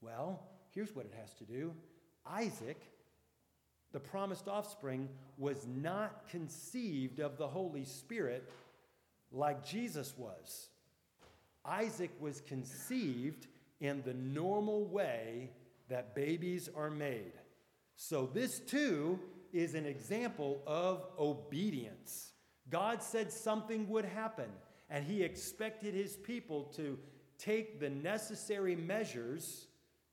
Well, 0.00 0.40
here's 0.70 0.94
what 0.94 1.04
it 1.04 1.14
has 1.20 1.34
to 1.34 1.44
do 1.44 1.74
Isaac, 2.24 2.80
the 3.92 4.00
promised 4.00 4.48
offspring, 4.48 5.08
was 5.36 5.66
not 5.66 6.28
conceived 6.28 7.20
of 7.20 7.38
the 7.38 7.48
Holy 7.48 7.84
Spirit 7.84 8.48
like 9.32 9.66
Jesus 9.66 10.14
was. 10.16 10.68
Isaac 11.64 12.10
was 12.20 12.40
conceived 12.40 13.46
in 13.80 14.02
the 14.02 14.14
normal 14.14 14.84
way 14.86 15.50
that 15.88 16.14
babies 16.14 16.68
are 16.76 16.90
made. 16.90 17.32
So, 17.96 18.30
this 18.32 18.60
too 18.60 19.18
is 19.52 19.74
an 19.74 19.86
example 19.86 20.62
of 20.66 21.06
obedience. 21.18 22.32
God 22.70 23.02
said 23.02 23.32
something 23.32 23.88
would 23.88 24.04
happen, 24.04 24.50
and 24.90 25.04
he 25.04 25.22
expected 25.22 25.94
his 25.94 26.16
people 26.16 26.64
to 26.76 26.98
take 27.38 27.80
the 27.80 27.88
necessary 27.88 28.76
measures 28.76 29.66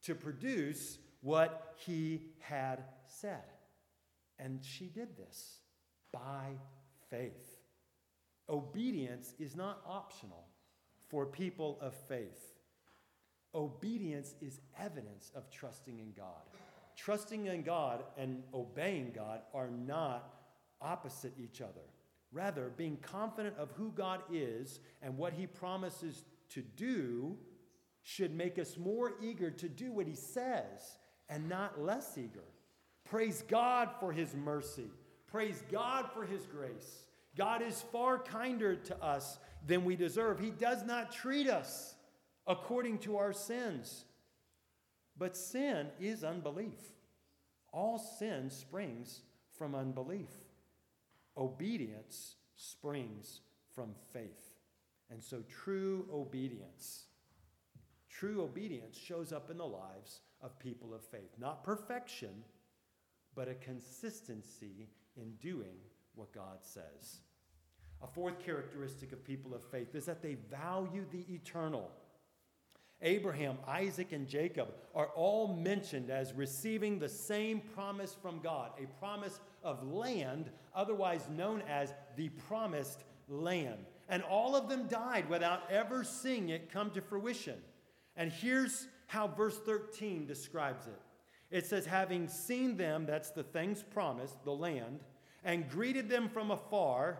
to 0.03 0.15
produce 0.15 0.99
what 1.21 1.73
he 1.77 2.21
had 2.39 2.83
said. 3.07 3.43
And 4.39 4.63
she 4.63 4.85
did 4.85 5.17
this 5.17 5.59
by 6.11 6.51
faith. 7.09 7.57
Obedience 8.47 9.33
is 9.39 9.55
not 9.55 9.81
optional 9.87 10.45
for 11.09 11.25
people 11.25 11.77
of 11.81 11.93
faith. 12.07 12.54
Obedience 13.55 14.35
is 14.41 14.59
evidence 14.77 15.31
of 15.33 15.49
trusting 15.49 15.97
in 15.99 16.11
God. 16.15 16.43
Trusting 16.97 17.45
in 17.45 17.63
God 17.63 18.03
and 18.17 18.43
obeying 18.53 19.11
God 19.15 19.41
are 19.53 19.69
not 19.69 20.33
opposite 20.81 21.33
each 21.39 21.61
other. 21.61 21.81
Rather, 22.31 22.71
being 22.75 22.97
confident 22.97 23.55
of 23.57 23.71
who 23.71 23.91
God 23.91 24.21
is 24.31 24.79
and 25.01 25.17
what 25.17 25.33
He 25.33 25.47
promises 25.47 26.23
to 26.49 26.61
do 26.61 27.37
should 28.03 28.35
make 28.35 28.59
us 28.59 28.77
more 28.77 29.13
eager 29.21 29.49
to 29.49 29.69
do 29.69 29.91
what 29.91 30.05
He 30.05 30.15
says 30.15 30.99
and 31.29 31.47
not 31.47 31.81
less 31.81 32.17
eager. 32.17 32.43
Praise 33.05 33.43
God 33.47 33.89
for 33.99 34.11
His 34.11 34.35
mercy. 34.35 34.91
Praise 35.27 35.63
God 35.71 36.05
for 36.13 36.25
His 36.25 36.45
grace. 36.45 37.05
God 37.37 37.61
is 37.61 37.83
far 37.91 38.19
kinder 38.19 38.75
to 38.75 39.03
us 39.03 39.39
than 39.65 39.83
we 39.85 39.95
deserve. 39.95 40.39
He 40.39 40.51
does 40.51 40.85
not 40.85 41.11
treat 41.11 41.49
us 41.49 41.94
according 42.47 42.99
to 42.99 43.17
our 43.17 43.33
sins. 43.33 44.05
But 45.17 45.37
sin 45.37 45.87
is 45.99 46.23
unbelief. 46.23 46.93
All 47.71 47.97
sin 47.97 48.49
springs 48.49 49.21
from 49.57 49.75
unbelief. 49.75 50.29
Obedience 51.37 52.35
springs 52.55 53.41
from 53.73 53.91
faith. 54.13 54.53
And 55.09 55.23
so 55.23 55.43
true 55.49 56.07
obedience, 56.11 57.05
true 58.09 58.41
obedience 58.41 58.97
shows 58.97 59.31
up 59.31 59.51
in 59.51 59.57
the 59.57 59.65
lives 59.65 60.21
of 60.41 60.57
people 60.57 60.93
of 60.93 61.03
faith. 61.03 61.31
Not 61.39 61.63
perfection, 61.63 62.43
but 63.35 63.47
a 63.47 63.55
consistency 63.55 64.89
in 65.15 65.33
doing 65.41 65.75
what 66.15 66.33
God 66.33 66.59
says. 66.61 67.19
A 68.01 68.07
fourth 68.07 68.39
characteristic 68.43 69.11
of 69.11 69.23
people 69.23 69.53
of 69.53 69.63
faith 69.63 69.95
is 69.95 70.05
that 70.05 70.21
they 70.21 70.35
value 70.49 71.05
the 71.11 71.25
eternal. 71.33 71.91
Abraham, 73.05 73.57
Isaac, 73.67 74.11
and 74.11 74.27
Jacob 74.27 74.73
are 74.95 75.09
all 75.15 75.55
mentioned 75.55 76.09
as 76.09 76.33
receiving 76.33 76.97
the 76.97 77.07
same 77.07 77.61
promise 77.73 78.15
from 78.19 78.39
God, 78.41 78.71
a 78.81 78.87
promise 78.99 79.39
of 79.63 79.87
land, 79.87 80.49
otherwise 80.75 81.29
known 81.29 81.61
as 81.69 81.93
the 82.17 82.29
promised 82.49 83.03
land. 83.29 83.85
And 84.09 84.23
all 84.23 84.55
of 84.55 84.69
them 84.69 84.87
died 84.87 85.29
without 85.29 85.69
ever 85.71 86.03
seeing 86.03 86.49
it 86.49 86.71
come 86.71 86.89
to 86.91 87.01
fruition. 87.01 87.57
And 88.17 88.31
here's 88.31 88.87
how 89.07 89.27
verse 89.27 89.57
13 89.59 90.25
describes 90.25 90.87
it 90.87 90.99
it 91.51 91.67
says, 91.67 91.85
Having 91.85 92.27
seen 92.27 92.75
them, 92.75 93.05
that's 93.05 93.29
the 93.29 93.43
things 93.43 93.83
promised, 93.83 94.43
the 94.43 94.51
land, 94.51 94.99
and 95.43 95.69
greeted 95.69 96.09
them 96.09 96.27
from 96.27 96.49
afar, 96.49 97.19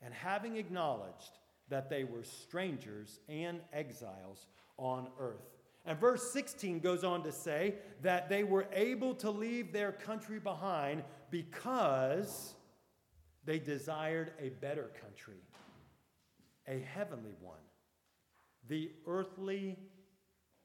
and 0.00 0.14
having 0.14 0.56
acknowledged 0.56 1.38
that 1.68 1.90
they 1.90 2.04
were 2.04 2.24
strangers 2.24 3.20
and 3.28 3.60
exiles 3.72 4.46
on 4.80 5.08
earth. 5.20 5.44
And 5.86 5.98
verse 5.98 6.32
16 6.32 6.80
goes 6.80 7.04
on 7.04 7.22
to 7.22 7.32
say 7.32 7.76
that 8.02 8.28
they 8.28 8.42
were 8.42 8.66
able 8.72 9.14
to 9.16 9.30
leave 9.30 9.72
their 9.72 9.92
country 9.92 10.40
behind 10.40 11.04
because 11.30 12.54
they 13.44 13.58
desired 13.58 14.32
a 14.40 14.48
better 14.48 14.90
country, 15.00 15.42
a 16.66 16.80
heavenly 16.80 17.34
one. 17.40 17.56
The 18.68 18.90
earthly, 19.06 19.78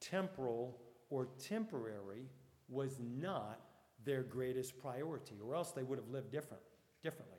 temporal, 0.00 0.78
or 1.08 1.28
temporary 1.38 2.28
was 2.68 2.98
not 3.00 3.60
their 4.04 4.22
greatest 4.22 4.78
priority, 4.78 5.36
or 5.44 5.54
else 5.54 5.72
they 5.72 5.82
would 5.82 5.98
have 5.98 6.08
lived 6.08 6.30
different, 6.30 6.62
differently. 7.02 7.38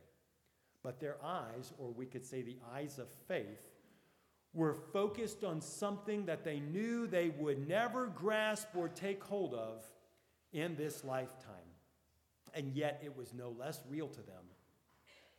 But 0.83 0.99
their 0.99 1.17
eyes, 1.23 1.73
or 1.77 1.91
we 1.91 2.05
could 2.05 2.25
say 2.25 2.41
the 2.41 2.57
eyes 2.73 2.97
of 2.97 3.07
faith, 3.27 3.69
were 4.53 4.73
focused 4.73 5.43
on 5.43 5.61
something 5.61 6.25
that 6.25 6.43
they 6.43 6.59
knew 6.59 7.07
they 7.07 7.29
would 7.29 7.67
never 7.67 8.07
grasp 8.07 8.69
or 8.75 8.89
take 8.89 9.23
hold 9.23 9.53
of 9.53 9.85
in 10.53 10.75
this 10.75 11.03
lifetime. 11.03 11.53
And 12.53 12.73
yet 12.73 13.01
it 13.03 13.15
was 13.15 13.33
no 13.33 13.49
less 13.49 13.83
real 13.89 14.07
to 14.07 14.21
them 14.21 14.45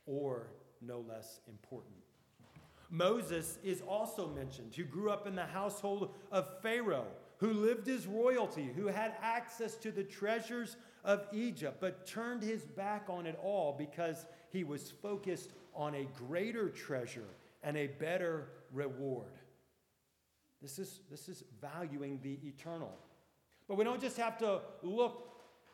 or 0.05 0.47
no 0.81 0.99
less 0.99 1.41
important. 1.47 1.95
Moses 2.89 3.59
is 3.63 3.81
also 3.81 4.27
mentioned, 4.29 4.73
who 4.75 4.83
grew 4.83 5.11
up 5.11 5.27
in 5.27 5.35
the 5.35 5.45
household 5.45 6.13
of 6.31 6.61
Pharaoh, 6.61 7.07
who 7.37 7.53
lived 7.53 7.87
as 7.87 8.07
royalty, 8.07 8.69
who 8.75 8.87
had 8.87 9.13
access 9.21 9.75
to 9.75 9.91
the 9.91 10.03
treasures 10.03 10.75
of 11.03 11.27
Egypt, 11.31 11.77
but 11.79 12.05
turned 12.07 12.41
his 12.41 12.63
back 12.63 13.05
on 13.07 13.25
it 13.25 13.37
all 13.43 13.75
because 13.77 14.25
he 14.49 14.63
was 14.63 14.91
focused 14.91 15.51
on 15.75 15.95
a 15.95 16.07
greater 16.17 16.69
treasure 16.69 17.27
and 17.63 17.77
a 17.77 17.87
better 17.87 18.49
reward. 18.73 19.33
This 20.61 20.79
is, 20.79 21.01
this 21.09 21.29
is 21.29 21.43
valuing 21.61 22.19
the 22.21 22.37
eternal. 22.47 22.91
But 23.67 23.77
we 23.77 23.83
don't 23.83 24.01
just 24.01 24.17
have 24.17 24.37
to 24.39 24.61
look 24.83 25.29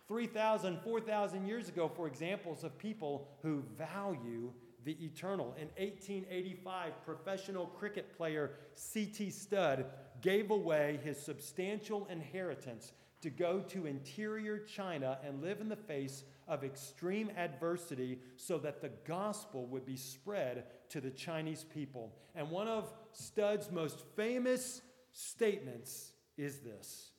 3,000, 0.08 0.80
4,000 0.82 1.48
years 1.48 1.70
ago 1.70 1.90
for 1.94 2.08
examples 2.08 2.64
of 2.64 2.78
people 2.78 3.28
who 3.42 3.64
value 3.78 4.52
the 4.84 4.96
eternal. 5.04 5.56
In 5.58 5.68
1885, 5.84 6.94
professional 7.04 7.66
cricket 7.66 8.16
player 8.16 8.52
C.T. 8.76 9.32
Studd 9.32 9.86
gave 10.22 10.52
away 10.52 11.00
his 11.04 11.20
substantial 11.20 12.08
inheritance 12.12 12.94
to 13.22 13.32
go 13.32 13.60
to 13.62 13.88
interior 13.88 14.60
China 14.60 15.18
and 15.26 15.42
live 15.42 15.60
in 15.60 15.70
the 15.70 15.76
face 15.76 16.24
of 16.48 16.64
extreme 16.64 17.32
adversity 17.36 18.20
so 18.38 18.60
that 18.60 18.82
the 18.82 18.92
gospel 19.08 19.66
would 19.66 19.86
be 19.86 19.98
spread 19.98 20.66
to 20.90 21.02
the 21.02 21.12
Chinese 21.12 21.64
people. 21.64 22.14
And 22.36 22.50
one 22.50 22.68
of 22.68 22.94
Studd's 23.12 23.72
most 23.72 24.02
famous 24.16 24.82
statements 25.12 26.12
is 26.38 26.60
this 26.60 27.12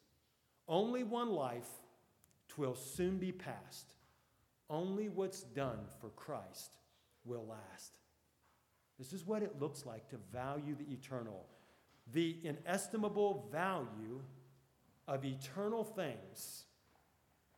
Only 0.68 1.02
one 1.04 1.30
life, 1.30 1.68
twill 2.48 2.74
soon 2.74 3.18
be 3.18 3.32
past. 3.32 3.94
Only 4.68 5.08
what's 5.08 5.42
done 5.42 5.78
for 6.00 6.08
Christ 6.10 6.72
will 7.24 7.46
last. 7.46 7.92
This 8.98 9.12
is 9.12 9.24
what 9.24 9.42
it 9.42 9.60
looks 9.60 9.84
like 9.86 10.08
to 10.10 10.16
value 10.32 10.74
the 10.74 10.92
eternal. 10.92 11.46
The 12.12 12.36
inestimable 12.42 13.48
value 13.52 14.22
of 15.06 15.24
eternal 15.24 15.84
things, 15.84 16.64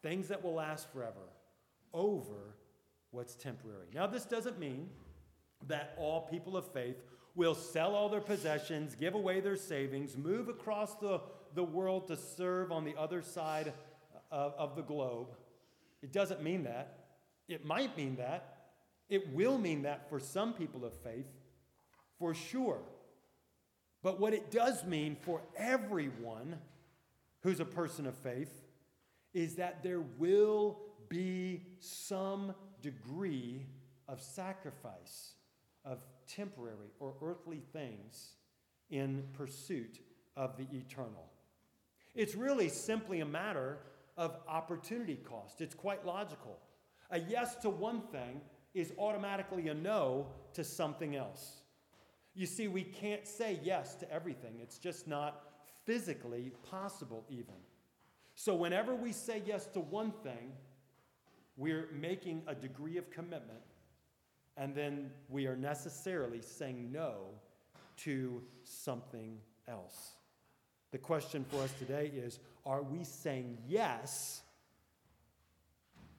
things 0.03 0.29
that 0.29 0.43
will 0.43 0.55
last 0.55 0.91
forever, 0.93 1.33
over 1.95 2.57
what's 3.11 3.35
temporary. 3.35 3.87
Now, 3.95 4.07
this 4.07 4.25
doesn't 4.25 4.59
mean 4.59 4.89
that 5.67 5.95
all 5.99 6.23
people 6.23 6.57
of 6.57 6.71
faith 6.73 6.97
will 7.35 7.55
sell 7.55 7.95
all 7.95 8.09
their 8.09 8.21
possessions, 8.21 8.95
give 8.95 9.15
away 9.15 9.41
their 9.41 9.57
savings, 9.57 10.17
move 10.17 10.49
across 10.49 10.95
the, 10.97 11.21
the 11.55 11.63
world 11.63 12.09
to 12.09 12.17
serve 12.17 12.73
on 12.73 12.85
the 12.85 12.97
other 12.97 13.23
side 13.23 13.73
of, 14.31 14.55
of 14.59 14.77
the 14.77 14.83
globe. 14.83 15.29
It 16.03 16.13
doesn't 16.13 16.43
mean 16.43 16.65
that. 16.65 16.99
It 17.49 17.65
might 17.65 17.97
mean 17.97 18.17
that. 18.17 18.57
It 19.09 19.33
will 19.33 19.57
mean 19.57 19.83
that 19.83 20.09
for 20.09 20.21
some 20.21 20.53
people 20.53 20.85
of 20.85 20.93
faith, 20.95 21.27
for 22.19 22.35
sure. 22.35 22.81
But 24.03 24.21
what 24.21 24.35
it 24.35 24.51
does 24.51 24.85
mean 24.85 25.17
for 25.21 25.41
everyone 25.57 26.59
who's 27.43 27.61
a 27.61 27.65
person 27.65 28.07
of 28.07 28.17
faith 28.17 28.53
is 29.33 29.57
that 29.57 29.83
there 29.83 30.01
will 30.01 30.79
be 31.09 31.63
some 31.81 32.55
degree 32.83 33.67
of 34.09 34.21
sacrifice 34.21 35.35
of 35.89 35.99
temporary 36.27 36.91
or 37.01 37.15
earthly 37.23 37.63
things 37.73 38.35
in 38.91 39.25
pursuit 39.33 40.01
of 40.37 40.57
the 40.57 40.67
eternal. 40.77 41.31
It's 42.15 42.35
really 42.35 42.69
simply 42.69 43.21
a 43.21 43.27
matter 43.27 43.79
of 44.17 44.37
opportunity 44.49 45.17
cost. 45.17 45.61
It's 45.61 45.75
quite 45.75 46.05
logical. 46.05 46.59
A 47.11 47.21
yes 47.21 47.57
to 47.57 47.71
one 47.71 48.03
thing 48.03 48.41
is 48.75 48.93
automatically 48.99 49.69
a 49.69 49.75
no 49.75 50.27
to 50.55 50.63
something 50.63 51.17
else. 51.17 51.63
You 52.35 52.47
see, 52.47 52.69
we 52.69 52.83
can't 52.83 53.27
say 53.27 53.59
yes 53.63 53.95
to 53.97 54.13
everything, 54.13 54.59
it's 54.61 54.79
just 54.79 55.09
not 55.09 55.45
physically 55.85 56.53
possible, 56.71 57.25
even. 57.31 57.55
So, 58.35 58.55
whenever 58.55 58.95
we 58.95 59.13
say 59.13 59.43
yes 59.45 59.67
to 59.69 59.81
one 59.81 60.13
thing, 60.23 60.53
we're 61.57 61.89
making 61.93 62.43
a 62.47 62.55
degree 62.55 62.97
of 62.99 63.11
commitment, 63.11 63.63
and 64.59 64.75
then 64.75 65.11
we 65.29 65.47
are 65.47 65.57
necessarily 65.57 66.43
saying 66.43 66.91
no 66.93 67.27
to 67.99 68.43
something 68.65 69.39
else. 69.69 70.15
The 70.91 70.99
question 70.99 71.45
for 71.49 71.63
us 71.63 71.73
today 71.79 72.11
is 72.15 72.39
are 72.67 72.83
we 72.83 73.05
saying 73.05 73.59
yes 73.67 74.43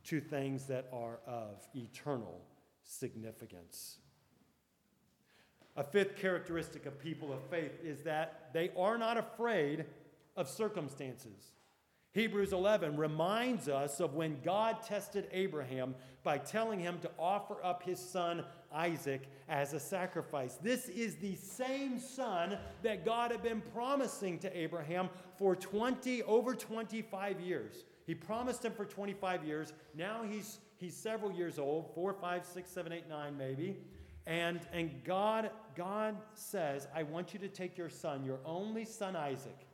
to 0.05 0.21
things 0.21 0.65
that 0.65 0.87
are 0.93 1.19
of 1.27 1.67
eternal 1.75 2.41
significance? 2.83 3.97
A 5.75 5.83
fifth 5.83 6.15
characteristic 6.17 6.85
of 6.85 6.99
people 6.99 7.31
of 7.33 7.41
faith 7.49 7.73
is 7.83 8.03
that 8.03 8.49
they 8.53 8.71
are 8.77 8.97
not 8.97 9.17
afraid 9.17 9.85
of 10.35 10.47
circumstances. 10.49 11.51
Hebrews 12.13 12.53
11 12.53 12.97
reminds 12.97 13.69
us 13.69 13.99
of 13.99 14.15
when 14.15 14.41
God 14.43 14.81
tested 14.81 15.27
Abraham 15.31 15.93
by 16.23 16.39
telling 16.39 16.79
him 16.79 16.97
to 17.01 17.11
offer 17.19 17.63
up 17.63 17.83
his 17.83 17.99
son 17.99 18.43
Isaac 18.73 19.29
as 19.47 19.73
a 19.73 19.79
sacrifice. 19.79 20.55
This 20.55 20.89
is 20.89 21.15
the 21.17 21.35
same 21.35 21.99
son 21.99 22.57
that 22.81 23.05
God 23.05 23.31
had 23.31 23.43
been 23.43 23.61
promising 23.73 24.39
to 24.39 24.57
Abraham 24.57 25.09
for 25.37 25.55
20 25.55 26.23
over 26.23 26.55
25 26.55 27.39
years. 27.39 27.83
He 28.07 28.15
promised 28.15 28.65
him 28.65 28.73
for 28.73 28.85
25 28.85 29.43
years. 29.43 29.73
Now 29.95 30.23
he's 30.27 30.59
he's 30.77 30.95
several 30.95 31.31
years 31.31 31.59
old, 31.59 31.93
four, 31.93 32.13
five, 32.13 32.45
six, 32.45 32.71
seven, 32.71 32.91
eight, 32.91 33.07
nine, 33.07 33.37
maybe. 33.37 33.77
And, 34.25 34.59
and 34.71 35.03
God, 35.03 35.51
God 35.75 36.15
says, 36.33 36.87
I 36.95 37.03
want 37.03 37.33
you 37.33 37.39
to 37.39 37.47
take 37.47 37.77
your 37.77 37.89
son, 37.89 38.23
your 38.23 38.39
only 38.45 38.85
son 38.85 39.15
Isaac, 39.15 39.65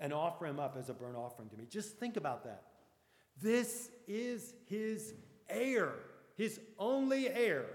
and 0.00 0.12
offer 0.12 0.46
him 0.46 0.58
up 0.58 0.76
as 0.78 0.88
a 0.88 0.94
burnt 0.94 1.16
offering 1.16 1.48
to 1.50 1.56
me. 1.56 1.66
Just 1.68 1.98
think 1.98 2.16
about 2.16 2.44
that. 2.44 2.64
This 3.40 3.90
is 4.08 4.54
his 4.66 5.14
heir, 5.48 5.92
his 6.36 6.60
only 6.78 7.28
heir. 7.28 7.66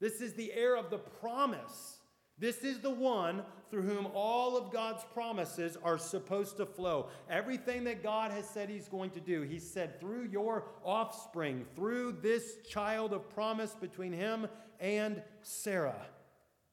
This 0.00 0.20
is 0.20 0.34
the 0.34 0.52
heir 0.52 0.76
of 0.76 0.90
the 0.90 0.98
promise. 0.98 1.98
This 2.38 2.58
is 2.58 2.80
the 2.80 2.90
one 2.90 3.44
through 3.70 3.82
whom 3.82 4.08
all 4.14 4.56
of 4.56 4.72
God's 4.72 5.04
promises 5.14 5.78
are 5.82 5.98
supposed 5.98 6.56
to 6.56 6.66
flow. 6.66 7.08
Everything 7.30 7.84
that 7.84 8.02
God 8.02 8.32
has 8.32 8.48
said 8.48 8.68
He's 8.68 8.88
going 8.88 9.10
to 9.10 9.20
do, 9.20 9.42
He 9.42 9.60
said 9.60 10.00
through 10.00 10.28
your 10.30 10.64
offspring, 10.84 11.64
through 11.76 12.16
this 12.20 12.56
child 12.68 13.12
of 13.12 13.30
promise 13.30 13.76
between 13.80 14.12
Him 14.12 14.48
and 14.80 15.22
Sarah. 15.42 16.06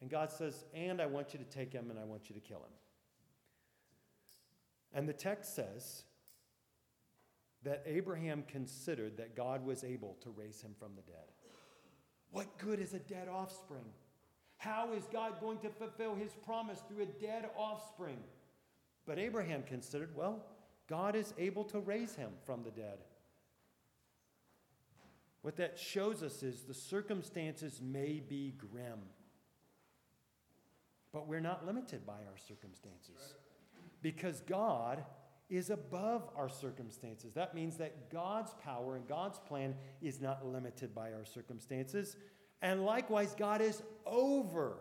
And 0.02 0.10
God 0.10 0.32
says, 0.32 0.66
And 0.74 1.02
I 1.02 1.06
want 1.06 1.34
you 1.34 1.40
to 1.40 1.46
take 1.46 1.74
him 1.74 1.90
and 1.90 2.00
I 2.00 2.04
want 2.04 2.30
you 2.30 2.36
to 2.36 2.42
kill 2.42 2.60
him. 2.60 2.79
And 4.94 5.08
the 5.08 5.14
text 5.14 5.56
says 5.56 6.04
that 7.64 7.84
Abraham 7.86 8.44
considered 8.48 9.18
that 9.18 9.36
God 9.36 9.66
was 9.66 9.84
able 9.84 10.18
to 10.22 10.30
raise 10.30 10.62
him 10.62 10.72
from 10.80 10.96
the 10.96 11.02
dead. 11.02 11.26
What 12.32 12.58
good 12.58 12.80
is 12.80 12.94
a 12.94 13.00
dead 13.00 13.28
offspring? 13.28 13.86
How 14.58 14.94
is 14.94 15.04
God 15.12 15.40
going 15.40 15.60
to 15.60 15.70
fulfill 15.70 16.16
his 16.16 16.32
promise 16.46 16.80
through 16.88 17.04
a 17.04 17.22
dead 17.22 17.50
offspring? 17.58 18.20
But 19.06 19.20
Abraham 19.20 19.64
considered, 19.64 20.16
well, 20.16 20.46
God 20.88 21.16
is 21.16 21.34
able 21.38 21.64
to 21.66 21.80
raise 21.80 22.16
him 22.16 22.32
from 22.46 22.64
the 22.64 22.72
dead. 22.72 23.00
What 25.42 25.56
that 25.58 25.80
shows 25.80 26.22
us 26.22 26.44
is 26.44 26.62
the 26.62 26.74
circumstances 26.74 27.82
may 27.82 28.22
be 28.28 28.54
grim, 28.58 29.00
but 31.14 31.28
we're 31.28 31.40
not 31.40 31.66
limited 31.66 32.06
by 32.06 32.14
our 32.14 32.38
circumstances 32.38 33.36
because 34.02 34.42
God 34.42 35.04
is 35.50 35.70
above 35.72 36.30
our 36.36 36.50
circumstances. 36.50 37.34
That 37.34 37.56
means 37.56 37.78
that 37.78 38.12
God's 38.12 38.54
power 38.64 38.96
and 38.96 39.08
God's 39.08 39.40
plan 39.40 39.74
is 40.02 40.22
not 40.22 40.46
limited 40.46 40.94
by 40.94 41.12
our 41.12 41.26
circumstances. 41.26 42.18
And 42.62 42.86
likewise, 42.86 43.36
God 43.38 43.62
is 43.62 43.82
over 44.06 44.78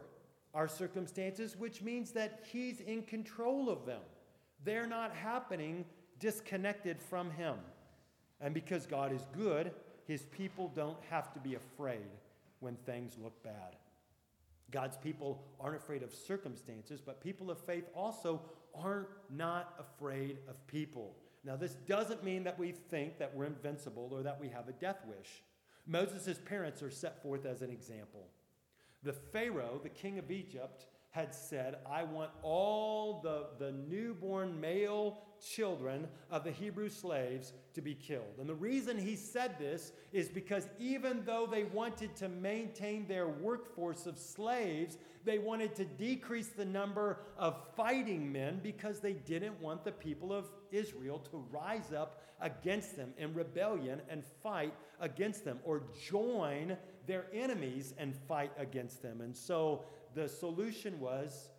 our 0.52 0.68
circumstances, 0.68 1.56
which 1.56 1.82
means 1.82 2.12
that 2.12 2.44
He's 2.52 2.80
in 2.80 3.02
control 3.02 3.70
of 3.70 3.86
them. 3.86 4.00
They're 4.64 4.86
not 4.86 5.14
happening 5.14 5.84
disconnected 6.20 7.00
from 7.00 7.30
Him. 7.30 7.54
And 8.40 8.52
because 8.52 8.86
God 8.86 9.12
is 9.12 9.26
good, 9.36 9.72
His 10.06 10.22
people 10.26 10.70
don't 10.74 10.98
have 11.08 11.32
to 11.32 11.40
be 11.40 11.54
afraid 11.54 12.10
when 12.60 12.76
things 12.76 13.16
look 13.22 13.42
bad. 13.42 13.76
God's 14.70 14.98
people 14.98 15.42
aren't 15.60 15.76
afraid 15.76 16.02
of 16.02 16.12
circumstances, 16.12 17.00
but 17.00 17.22
people 17.22 17.50
of 17.50 17.58
faith 17.58 17.88
also 17.94 18.42
aren't 18.82 19.08
afraid 19.78 20.38
of 20.48 20.66
people. 20.66 21.16
Now, 21.44 21.56
this 21.56 21.74
doesn't 21.86 22.24
mean 22.24 22.44
that 22.44 22.58
we 22.58 22.72
think 22.72 23.18
that 23.18 23.34
we're 23.34 23.46
invincible 23.46 24.08
or 24.12 24.22
that 24.22 24.40
we 24.40 24.48
have 24.48 24.68
a 24.68 24.72
death 24.72 24.98
wish. 25.06 25.42
Moses' 25.86 26.38
parents 26.44 26.82
are 26.82 26.90
set 26.90 27.22
forth 27.22 27.46
as 27.46 27.62
an 27.62 27.70
example. 27.70 28.26
The 29.02 29.12
Pharaoh, 29.12 29.80
the 29.82 29.88
king 29.88 30.18
of 30.18 30.30
Egypt, 30.30 30.86
had 31.10 31.34
said, 31.34 31.76
I 31.90 32.04
want 32.04 32.30
all 32.42 33.20
the, 33.22 33.46
the 33.58 33.72
newborn 33.72 34.60
male 34.60 35.18
children 35.40 36.06
of 36.30 36.44
the 36.44 36.50
Hebrew 36.50 36.88
slaves 36.88 37.52
to 37.74 37.80
be 37.80 37.94
killed. 37.94 38.38
And 38.38 38.48
the 38.48 38.54
reason 38.54 38.98
he 38.98 39.16
said 39.16 39.58
this 39.58 39.92
is 40.12 40.28
because 40.28 40.68
even 40.78 41.22
though 41.24 41.46
they 41.50 41.64
wanted 41.64 42.14
to 42.16 42.28
maintain 42.28 43.06
their 43.06 43.28
workforce 43.28 44.06
of 44.06 44.18
slaves, 44.18 44.98
they 45.24 45.38
wanted 45.38 45.74
to 45.76 45.84
decrease 45.84 46.48
the 46.48 46.64
number 46.64 47.20
of 47.36 47.56
fighting 47.76 48.30
men 48.32 48.60
because 48.62 49.00
they 49.00 49.12
didn't 49.12 49.60
want 49.60 49.84
the 49.84 49.92
people 49.92 50.32
of 50.32 50.50
Israel 50.72 51.18
to 51.30 51.44
rise 51.50 51.92
up 51.92 52.22
against 52.40 52.96
them 52.96 53.12
in 53.18 53.34
rebellion 53.34 54.00
and 54.08 54.24
fight 54.42 54.72
against 55.00 55.44
them 55.44 55.58
or 55.64 55.82
join 56.08 56.76
their 57.06 57.26
enemies 57.32 57.94
and 57.98 58.14
fight 58.14 58.52
against 58.58 59.02
them. 59.02 59.20
And 59.20 59.36
so 59.36 59.84
the 60.14 60.28
solution 60.28 60.98
was 61.00 61.50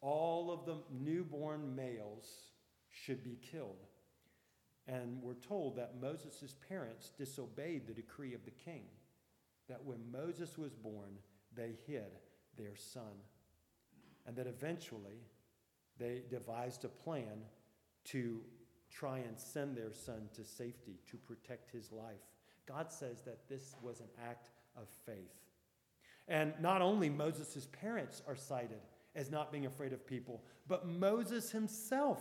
all 0.00 0.50
of 0.50 0.64
the 0.66 0.76
newborn 0.90 1.74
males 1.74 2.51
should 2.92 3.24
be 3.24 3.38
killed. 3.50 3.86
And 4.86 5.22
we're 5.22 5.34
told 5.34 5.76
that 5.76 6.00
Moses' 6.00 6.54
parents 6.68 7.10
disobeyed 7.16 7.86
the 7.86 7.94
decree 7.94 8.34
of 8.34 8.44
the 8.44 8.50
king, 8.50 8.82
that 9.68 9.84
when 9.84 10.10
Moses 10.10 10.58
was 10.58 10.74
born, 10.74 11.18
they 11.54 11.76
hid 11.86 12.18
their 12.56 12.76
son. 12.76 13.12
And 14.26 14.36
that 14.36 14.46
eventually 14.46 15.26
they 15.98 16.22
devised 16.30 16.84
a 16.84 16.88
plan 16.88 17.42
to 18.04 18.40
try 18.90 19.18
and 19.18 19.38
send 19.38 19.76
their 19.76 19.92
son 19.92 20.28
to 20.34 20.44
safety, 20.44 21.00
to 21.10 21.16
protect 21.16 21.70
his 21.70 21.90
life. 21.92 22.20
God 22.66 22.92
says 22.92 23.22
that 23.22 23.48
this 23.48 23.74
was 23.82 24.00
an 24.00 24.08
act 24.28 24.50
of 24.76 24.88
faith. 25.06 25.16
And 26.28 26.52
not 26.60 26.82
only 26.82 27.08
Moses' 27.08 27.68
parents 27.72 28.22
are 28.28 28.36
cited 28.36 28.80
as 29.14 29.30
not 29.30 29.52
being 29.52 29.66
afraid 29.66 29.92
of 29.92 30.06
people, 30.06 30.42
but 30.68 30.86
Moses 30.86 31.50
himself 31.50 32.20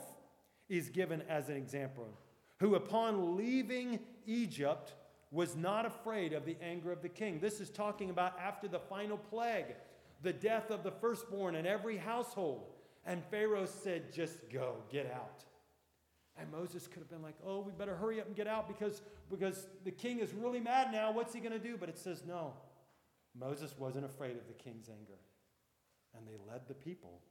is 0.71 0.89
given 0.89 1.21
as 1.27 1.49
an 1.49 1.57
example, 1.57 2.07
who 2.59 2.75
upon 2.75 3.35
leaving 3.35 3.99
Egypt 4.25 4.93
was 5.29 5.55
not 5.55 5.85
afraid 5.85 6.31
of 6.31 6.45
the 6.45 6.55
anger 6.61 6.93
of 6.93 7.01
the 7.01 7.09
king. 7.09 7.39
This 7.39 7.59
is 7.59 7.69
talking 7.69 8.09
about 8.09 8.39
after 8.39 8.69
the 8.69 8.79
final 8.79 9.17
plague, 9.17 9.75
the 10.23 10.31
death 10.31 10.71
of 10.71 10.83
the 10.83 10.91
firstborn 10.91 11.55
in 11.55 11.65
every 11.65 11.97
household. 11.97 12.67
And 13.05 13.21
Pharaoh 13.25 13.65
said, 13.65 14.13
Just 14.13 14.37
go, 14.49 14.75
get 14.89 15.11
out. 15.13 15.43
And 16.37 16.49
Moses 16.49 16.87
could 16.87 16.99
have 16.99 17.09
been 17.09 17.21
like, 17.21 17.35
Oh, 17.45 17.59
we 17.59 17.73
better 17.73 17.95
hurry 17.95 18.21
up 18.21 18.27
and 18.27 18.35
get 18.35 18.47
out 18.47 18.67
because, 18.67 19.01
because 19.29 19.67
the 19.83 19.91
king 19.91 20.19
is 20.19 20.33
really 20.33 20.61
mad 20.61 20.91
now. 20.93 21.11
What's 21.11 21.33
he 21.33 21.41
going 21.41 21.51
to 21.51 21.59
do? 21.59 21.75
But 21.77 21.89
it 21.89 21.97
says, 21.97 22.23
No. 22.25 22.53
Moses 23.37 23.75
wasn't 23.77 24.05
afraid 24.05 24.37
of 24.37 24.47
the 24.47 24.53
king's 24.53 24.87
anger. 24.87 25.19
And 26.15 26.25
they 26.25 26.37
led 26.49 26.61
the 26.67 26.73
people 26.73 27.21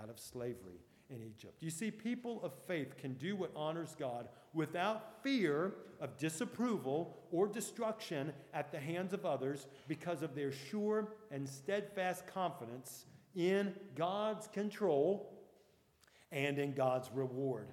out 0.00 0.08
of 0.08 0.18
slavery 0.18 0.80
in 1.10 1.22
Egypt. 1.22 1.54
You 1.60 1.70
see, 1.70 1.90
people 1.90 2.40
of 2.42 2.52
faith 2.66 2.96
can 2.96 3.14
do 3.14 3.36
what 3.36 3.50
honors 3.56 3.96
God 3.98 4.28
without 4.52 5.22
fear 5.22 5.74
of 6.00 6.16
disapproval 6.18 7.16
or 7.30 7.46
destruction 7.46 8.32
at 8.52 8.70
the 8.70 8.78
hands 8.78 9.12
of 9.12 9.24
others 9.24 9.66
because 9.86 10.22
of 10.22 10.34
their 10.34 10.52
sure 10.52 11.08
and 11.30 11.48
steadfast 11.48 12.26
confidence 12.26 13.06
in 13.34 13.74
God's 13.94 14.46
control 14.48 15.32
and 16.30 16.58
in 16.58 16.74
God's 16.74 17.10
reward. 17.12 17.68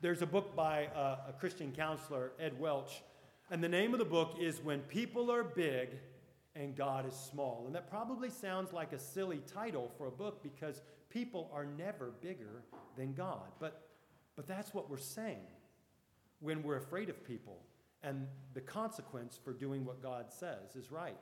There's 0.00 0.22
a 0.22 0.26
book 0.26 0.54
by 0.54 0.86
uh, 0.86 1.16
a 1.28 1.32
Christian 1.32 1.72
counselor, 1.72 2.32
Ed 2.38 2.58
Welch, 2.58 3.02
and 3.50 3.62
the 3.62 3.68
name 3.68 3.92
of 3.92 3.98
the 3.98 4.04
book 4.04 4.36
is 4.40 4.60
When 4.60 4.80
People 4.80 5.30
Are 5.30 5.44
Big 5.44 5.90
and 6.54 6.76
God 6.76 7.06
is 7.06 7.14
small. 7.14 7.64
And 7.66 7.74
that 7.74 7.88
probably 7.88 8.30
sounds 8.30 8.72
like 8.72 8.92
a 8.92 8.98
silly 8.98 9.40
title 9.52 9.90
for 9.96 10.06
a 10.06 10.10
book 10.10 10.42
because 10.42 10.82
people 11.12 11.50
are 11.52 11.66
never 11.66 12.12
bigger 12.20 12.64
than 12.96 13.12
God. 13.12 13.52
But, 13.60 13.88
but 14.36 14.46
that's 14.46 14.72
what 14.72 14.88
we're 14.88 14.96
saying 14.96 15.46
when 16.40 16.62
we're 16.62 16.78
afraid 16.78 17.08
of 17.08 17.24
people 17.26 17.58
And 18.02 18.26
the 18.54 18.60
consequence 18.60 19.38
for 19.42 19.52
doing 19.52 19.84
what 19.84 20.02
God 20.02 20.32
says 20.32 20.74
is 20.74 20.90
right. 20.90 21.16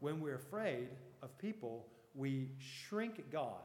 When 0.00 0.20
we're 0.20 0.36
afraid 0.36 0.88
of 1.22 1.36
people, 1.38 1.86
we 2.14 2.50
shrink 2.58 3.30
God. 3.32 3.62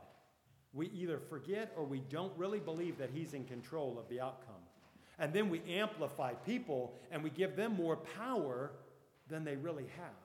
We 0.73 0.87
either 0.87 1.19
forget 1.19 1.71
or 1.77 1.83
we 1.83 1.99
don't 2.09 2.33
really 2.35 2.59
believe 2.59 2.97
that 2.97 3.11
He's 3.13 3.35
in 3.35 3.45
control 3.45 3.99
of 3.99 4.09
the 4.09 4.19
outcome. 4.19 4.55
And 5.19 5.31
then 5.31 5.49
we 5.49 5.61
amplify 5.69 6.33
people 6.33 6.95
and 7.11 7.23
we 7.23 7.29
give 7.29 7.55
them 7.55 7.75
more 7.75 7.97
power 7.97 8.71
than 9.27 9.43
they 9.43 9.55
really 9.55 9.85
have. 9.97 10.23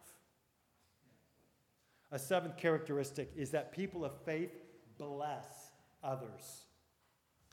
A 2.10 2.18
seventh 2.18 2.56
characteristic 2.56 3.30
is 3.36 3.50
that 3.50 3.72
people 3.72 4.06
of 4.06 4.12
faith 4.24 4.50
bless 4.98 5.70
others. 6.02 6.64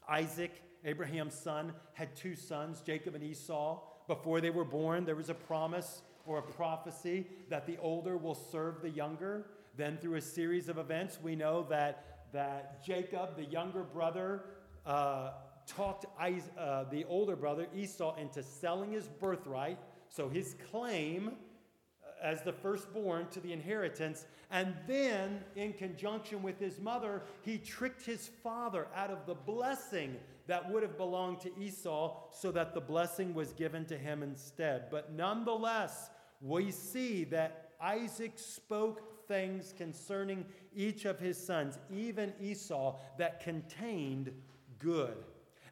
Isaac, 0.07 0.61
Abraham's 0.83 1.33
son, 1.33 1.73
had 1.93 2.15
two 2.15 2.35
sons, 2.35 2.81
Jacob 2.81 3.15
and 3.15 3.23
Esau. 3.23 3.81
Before 4.07 4.41
they 4.41 4.49
were 4.49 4.65
born, 4.65 5.05
there 5.05 5.15
was 5.15 5.29
a 5.29 5.33
promise 5.33 6.01
or 6.25 6.39
a 6.39 6.43
prophecy 6.43 7.27
that 7.49 7.65
the 7.65 7.77
older 7.77 8.17
will 8.17 8.35
serve 8.35 8.81
the 8.81 8.89
younger. 8.89 9.47
Then, 9.77 9.97
through 9.97 10.15
a 10.15 10.21
series 10.21 10.69
of 10.69 10.77
events, 10.77 11.19
we 11.21 11.35
know 11.35 11.65
that, 11.69 12.29
that 12.33 12.83
Jacob, 12.83 13.35
the 13.35 13.45
younger 13.45 13.83
brother, 13.83 14.45
uh, 14.85 15.31
talked 15.67 16.05
uh, 16.19 16.83
the 16.91 17.03
older 17.05 17.35
brother, 17.35 17.67
Esau, 17.75 18.15
into 18.17 18.43
selling 18.43 18.91
his 18.91 19.07
birthright. 19.07 19.79
So, 20.09 20.29
his 20.29 20.55
claim 20.71 21.31
as 22.25 22.41
the 22.41 22.51
firstborn 22.51 23.27
to 23.29 23.39
the 23.39 23.53
inheritance. 23.53 24.25
And 24.49 24.73
then, 24.87 25.41
in 25.55 25.73
conjunction 25.73 26.41
with 26.41 26.59
his 26.59 26.79
mother, 26.79 27.21
he 27.43 27.59
tricked 27.59 28.03
his 28.03 28.29
father 28.43 28.87
out 28.95 29.11
of 29.11 29.25
the 29.27 29.35
blessing 29.35 30.17
that 30.47 30.69
would 30.71 30.83
have 30.83 30.97
belonged 30.97 31.39
to 31.41 31.57
Esau 31.59 32.17
so 32.31 32.51
that 32.51 32.73
the 32.73 32.81
blessing 32.81 33.33
was 33.33 33.53
given 33.53 33.85
to 33.85 33.97
him 33.97 34.23
instead. 34.23 34.89
But 34.89 35.13
nonetheless, 35.13 36.09
we 36.41 36.71
see 36.71 37.23
that 37.25 37.71
Isaac 37.79 38.33
spoke 38.35 39.27
things 39.27 39.73
concerning 39.77 40.45
each 40.75 41.05
of 41.05 41.19
his 41.19 41.37
sons, 41.37 41.77
even 41.91 42.33
Esau, 42.41 42.97
that 43.17 43.39
contained 43.39 44.31
good. 44.79 45.17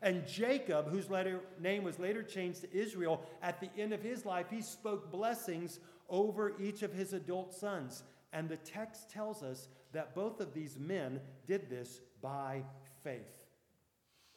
And 0.03 0.27
Jacob, 0.27 0.89
whose 0.89 1.09
later, 1.09 1.39
name 1.61 1.85
was 1.85 1.97
later 1.97 2.23
changed 2.23 2.61
to 2.61 2.77
Israel, 2.77 3.21
at 3.41 3.61
the 3.61 3.69
end 3.77 3.93
of 3.93 4.01
his 4.01 4.25
life, 4.25 4.47
he 4.49 4.61
spoke 4.61 5.09
blessings 5.09 5.79
over 6.13 6.53
each 6.61 6.83
of 6.83 6.93
his 6.93 7.11
adult 7.11 7.53
sons. 7.53 8.03
And 8.31 8.47
the 8.47 8.57
text 8.57 9.09
tells 9.09 9.43
us 9.43 9.67
that 9.91 10.15
both 10.15 10.39
of 10.39 10.53
these 10.53 10.77
men 10.79 11.19
did 11.47 11.69
this 11.69 11.99
by 12.21 12.63
faith. 13.03 13.43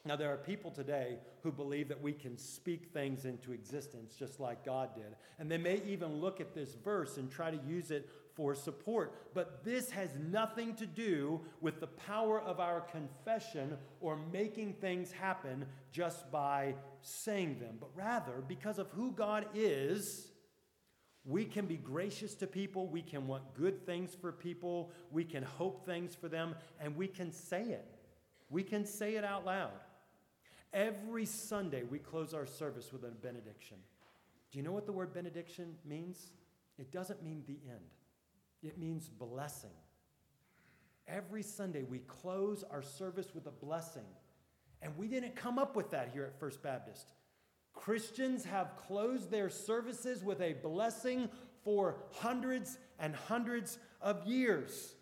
Now, 0.05 0.17
there 0.17 0.33
are 0.33 0.37
people 0.37 0.71
today 0.71 1.19
who 1.43 1.51
believe 1.51 1.89
that 1.89 2.01
we 2.01 2.13
can 2.13 2.39
speak 2.39 2.87
things 2.93 3.25
into 3.25 3.53
existence 3.53 4.15
just 4.17 4.39
like 4.39 4.65
God 4.65 4.95
did. 4.95 5.17
And 5.39 5.51
they 5.51 5.59
may 5.59 5.83
even 5.85 6.21
look 6.21 6.41
at 6.41 6.55
this 6.55 6.75
verse 6.75 7.17
and 7.17 7.31
try 7.31 7.51
to 7.51 7.59
use 7.67 7.91
it 7.91 8.09
for 8.35 8.55
support. 8.55 9.35
But 9.35 9.65
this 9.65 9.91
has 9.91 10.11
nothing 10.31 10.75
to 10.77 10.87
do 10.87 11.41
with 11.61 11.81
the 11.81 11.89
power 11.89 12.41
of 12.41 12.61
our 12.61 12.83
confession 12.83 13.77
or 14.01 14.17
making 14.33 14.75
things 14.75 15.11
happen 15.11 15.67
just 15.91 16.31
by 16.31 16.75
saying 17.03 17.59
them, 17.59 17.77
but 17.81 17.91
rather 17.95 18.45
because 18.47 18.79
of 18.79 18.89
who 18.91 19.11
God 19.11 19.47
is 19.55 20.29
we 21.27 21.45
can 21.45 21.67
be 21.67 21.77
gracious 21.77 22.35
to 22.37 22.47
people. 22.47 22.87
We 22.87 23.03
can 23.03 23.27
want 23.27 23.43
good 23.55 23.85
things 23.85 24.15
for 24.15 24.31
people. 24.31 24.93
We 25.11 25.25
can 25.25 25.43
hope 25.43 25.85
things 25.85 26.15
for 26.15 26.29
them. 26.29 26.55
And 26.81 26.97
we 26.97 27.09
can 27.09 27.33
say 27.33 27.63
it. 27.63 27.85
We 28.49 28.63
can 28.63 28.87
say 28.87 29.17
it 29.17 29.25
out 29.25 29.45
loud. 29.45 29.73
Every 30.73 31.25
Sunday, 31.25 31.83
we 31.83 31.99
close 31.99 32.33
our 32.33 32.47
service 32.47 32.93
with 32.93 33.03
a 33.03 33.09
benediction. 33.09 33.79
Do 34.53 34.59
you 34.59 34.65
know 34.65 34.73
what 34.73 34.87
the 34.87 34.93
word 34.93 35.13
benediction 35.13 35.75
means? 35.85 36.31
It 36.79 36.93
doesn't 36.93 37.23
mean 37.23 37.43
the 37.47 37.59
end, 37.69 37.91
it 38.63 38.79
means 38.79 39.09
blessing. 39.09 39.71
Every 41.09 41.43
Sunday, 41.43 41.85
we 41.85 42.01
close 42.01 42.65
our 42.71 42.83
service 42.83 43.35
with 43.35 43.47
a 43.47 43.53
blessing. 43.53 44.07
And 44.83 44.97
we 44.99 45.07
didn't 45.07 45.37
come 45.37 45.59
up 45.59 45.77
with 45.77 45.91
that 45.91 46.11
here 46.13 46.25
at 46.25 46.39
First 46.39 46.63
Baptist. 46.63 47.13
Christians 47.77 48.45
have 48.45 48.77
closed 48.89 49.31
their 49.31 49.49
services 49.49 50.25
with 50.25 50.41
a 50.41 50.55
blessing 50.55 51.29
for 51.63 51.97
hundreds 52.11 52.79
and 52.99 53.15
hundreds 53.15 53.79
of 54.01 54.27
years. 54.27 54.95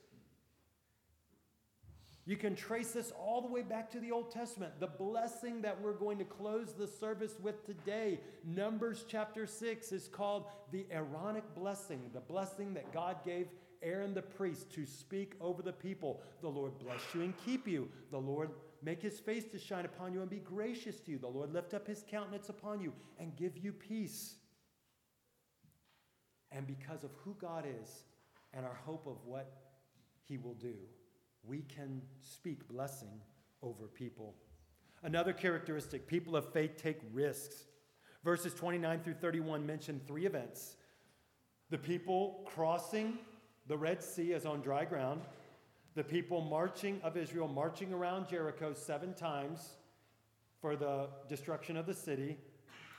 You 2.27 2.37
can 2.37 2.57
trace 2.57 2.93
this 2.93 3.13
all 3.19 3.43
the 3.43 3.49
way 3.49 3.63
back 3.63 3.91
to 3.93 4.01
the 4.01 4.11
Old 4.11 4.31
Testament. 4.31 4.81
The 4.81 4.87
blessing 4.87 5.61
that 5.63 5.81
we're 5.81 5.93
going 5.93 6.19
to 6.19 6.25
close 6.25 6.73
the 6.73 6.87
service 6.87 7.35
with 7.43 7.65
today, 7.67 8.19
Numbers 8.45 9.05
chapter 9.07 9.47
6, 9.47 9.93
is 9.93 10.09
called 10.09 10.47
the 10.73 10.87
Aaronic 10.91 11.55
blessing, 11.55 12.11
the 12.15 12.21
blessing 12.21 12.75
that 12.75 12.93
God 12.93 13.17
gave 13.25 13.49
Aaron 13.83 14.15
the 14.15 14.23
priest 14.23 14.73
to 14.73 14.87
speak 14.87 15.35
over 15.41 15.61
the 15.61 15.73
people. 15.73 16.23
The 16.41 16.49
Lord 16.49 16.79
bless 16.79 17.03
you 17.15 17.21
and 17.21 17.35
keep 17.45 17.69
you. 17.69 17.91
The 18.11 18.19
Lord 18.19 18.51
make 18.85 19.03
his 19.03 19.19
face 19.19 19.45
to 19.47 19.59
shine 19.59 19.85
upon 19.85 20.13
you 20.13 20.21
and 20.21 20.31
be 20.31 20.39
gracious 20.39 21.01
to 21.01 21.11
you. 21.11 21.19
The 21.19 21.27
Lord 21.27 21.53
lift 21.53 21.75
up 21.75 21.87
his 21.87 22.05
countenance 22.09 22.49
upon 22.49 22.81
you 22.81 22.93
and 23.19 23.37
give 23.37 23.57
you 23.57 23.73
peace. 23.73 24.35
And 26.53 26.67
because 26.67 27.03
of 27.03 27.11
who 27.25 27.37
God 27.41 27.65
is 27.83 28.05
and 28.53 28.65
our 28.65 28.79
hope 28.85 29.07
of 29.07 29.17
what 29.25 29.53
he 30.29 30.37
will 30.39 30.55
do, 30.55 30.75
we 31.43 31.63
can 31.63 32.03
speak 32.21 32.69
blessing 32.69 33.21
over 33.63 33.87
people. 33.87 34.35
Another 35.03 35.33
characteristic 35.33 36.07
people 36.07 36.37
of 36.37 36.53
faith 36.53 36.77
take 36.77 37.01
risks. 37.13 37.65
Verses 38.23 38.55
29 38.55 39.01
through 39.01 39.15
31 39.15 39.67
mention 39.67 40.01
three 40.07 40.27
events 40.27 40.77
the 41.71 41.79
people 41.79 42.45
crossing 42.47 43.19
the 43.67 43.77
Red 43.77 44.03
Sea 44.03 44.35
as 44.35 44.47
on 44.47 44.61
dry 44.61 44.85
ground 44.85 45.23
the 45.95 46.05
people 46.05 46.41
marching 46.41 47.01
of 47.03 47.17
Israel 47.17 47.49
marching 47.49 47.93
around 47.93 48.29
Jericho 48.29 48.73
seven 48.73 49.15
times 49.15 49.75
for 50.61 50.75
the 50.77 51.09
destruction 51.29 51.77
of 51.77 51.87
the 51.87 51.95
city, 51.95 52.37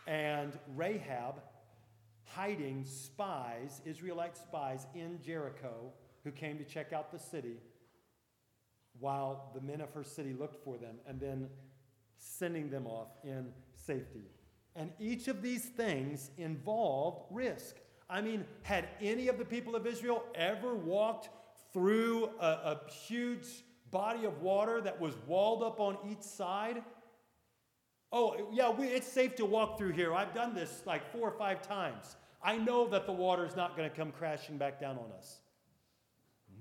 and 0.08 0.58
Rahab 0.76 1.42
hiding 2.24 2.86
spies, 2.86 3.82
Israelite 3.86 4.38
spies, 4.38 4.88
in 4.96 5.20
Jericho 5.22 5.92
who 6.24 6.32
came 6.32 6.58
to 6.58 6.64
check 6.64 6.94
out 6.94 7.12
the 7.12 7.20
city 7.20 7.58
while 9.00 9.52
the 9.54 9.62
men 9.62 9.82
of 9.82 9.92
her 9.94 10.04
city 10.04 10.34
looked 10.34 10.64
for 10.64 10.78
them, 10.78 10.96
and 11.06 11.20
then 11.20 11.50
sending 12.18 12.70
them 12.70 12.88
off 12.88 13.10
in 13.24 13.48
safety. 13.76 14.24
And 14.76 14.92
each 15.00 15.28
of 15.28 15.42
these 15.42 15.66
things 15.66 16.32
involved 16.38 17.26
risk. 17.30 17.76
I 18.10 18.22
mean, 18.22 18.46
had 18.64 18.88
any 19.02 19.28
of 19.28 19.38
the 19.38 19.46
people 19.46 19.76
of 19.76 19.86
Israel 19.86 20.24
ever 20.34 20.76
walked 20.76 21.30
through 21.76 22.30
a, 22.40 22.46
a 22.46 22.80
huge 22.90 23.46
body 23.92 24.24
of 24.24 24.42
water 24.42 24.80
that 24.80 25.00
was 25.00 25.14
walled 25.28 25.62
up 25.62 25.82
on 25.82 25.98
each 26.10 26.22
side. 26.22 26.82
Oh, 28.14 28.48
yeah, 28.54 28.70
we, 28.70 28.86
it's 28.86 29.08
safe 29.08 29.36
to 29.36 29.46
walk 29.46 29.78
through 29.78 29.92
here. 29.92 30.14
I've 30.14 30.34
done 30.34 30.56
this 30.56 30.84
like 30.86 31.12
four 31.12 31.28
or 31.28 31.38
five 31.38 31.62
times. 31.62 32.16
I 32.42 32.58
know 32.58 32.88
that 32.88 33.06
the 33.06 33.12
water 33.12 33.46
is 33.46 33.58
not 33.58 33.76
going 33.76 33.90
to 33.90 33.94
come 33.94 34.14
crashing 34.14 34.58
back 34.58 34.80
down 34.80 34.98
on 34.98 35.12
us. 35.20 35.42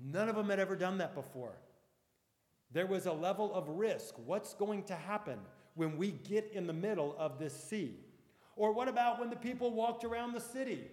None 0.03 0.27
of 0.27 0.35
them 0.35 0.49
had 0.49 0.59
ever 0.59 0.75
done 0.75 0.97
that 0.97 1.15
before. 1.15 1.53
There 2.73 2.85
was 2.85 3.05
a 3.05 3.13
level 3.13 3.53
of 3.53 3.69
risk. 3.69 4.15
What's 4.25 4.53
going 4.53 4.83
to 4.83 4.95
happen 4.95 5.39
when 5.75 5.95
we 5.95 6.11
get 6.11 6.51
in 6.53 6.67
the 6.67 6.73
middle 6.73 7.15
of 7.17 7.39
this 7.39 7.53
sea? 7.53 7.99
Or 8.57 8.73
what 8.73 8.89
about 8.89 9.21
when 9.21 9.29
the 9.29 9.37
people 9.37 9.71
walked 9.71 10.03
around 10.03 10.33
the 10.33 10.41
city? 10.41 10.83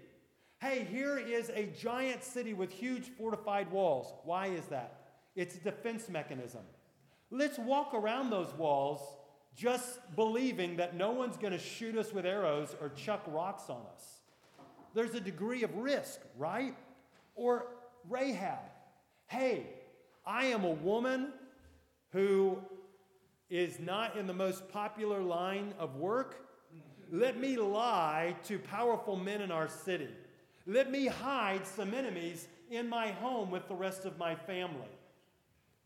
Hey, 0.62 0.86
here 0.88 1.18
is 1.18 1.50
a 1.56 1.64
giant 1.76 2.22
city 2.22 2.54
with 2.54 2.70
huge 2.70 3.08
fortified 3.18 3.68
walls. 3.72 4.14
Why 4.22 4.46
is 4.46 4.66
that? 4.66 4.94
It's 5.34 5.56
a 5.56 5.58
defense 5.58 6.08
mechanism. 6.08 6.60
Let's 7.32 7.58
walk 7.58 7.94
around 7.94 8.30
those 8.30 8.54
walls 8.54 9.00
just 9.56 9.98
believing 10.14 10.76
that 10.76 10.94
no 10.94 11.10
one's 11.10 11.36
going 11.36 11.52
to 11.52 11.58
shoot 11.58 11.98
us 11.98 12.12
with 12.12 12.24
arrows 12.24 12.76
or 12.80 12.90
chuck 12.90 13.24
rocks 13.26 13.64
on 13.70 13.80
us. 13.92 14.20
There's 14.94 15.16
a 15.16 15.20
degree 15.20 15.64
of 15.64 15.74
risk, 15.78 16.20
right? 16.38 16.76
Or 17.34 17.66
Rahab. 18.08 18.60
Hey, 19.26 19.66
I 20.24 20.44
am 20.44 20.62
a 20.62 20.70
woman 20.70 21.32
who 22.12 22.56
is 23.50 23.80
not 23.80 24.16
in 24.16 24.28
the 24.28 24.32
most 24.32 24.68
popular 24.68 25.22
line 25.22 25.74
of 25.80 25.96
work. 25.96 26.46
Let 27.10 27.36
me 27.40 27.56
lie 27.56 28.36
to 28.44 28.60
powerful 28.60 29.16
men 29.16 29.40
in 29.40 29.50
our 29.50 29.66
city. 29.66 30.06
Let 30.66 30.90
me 30.90 31.06
hide 31.06 31.66
some 31.66 31.94
enemies 31.94 32.46
in 32.70 32.88
my 32.88 33.08
home 33.08 33.50
with 33.50 33.68
the 33.68 33.74
rest 33.74 34.04
of 34.04 34.18
my 34.18 34.34
family. 34.34 34.88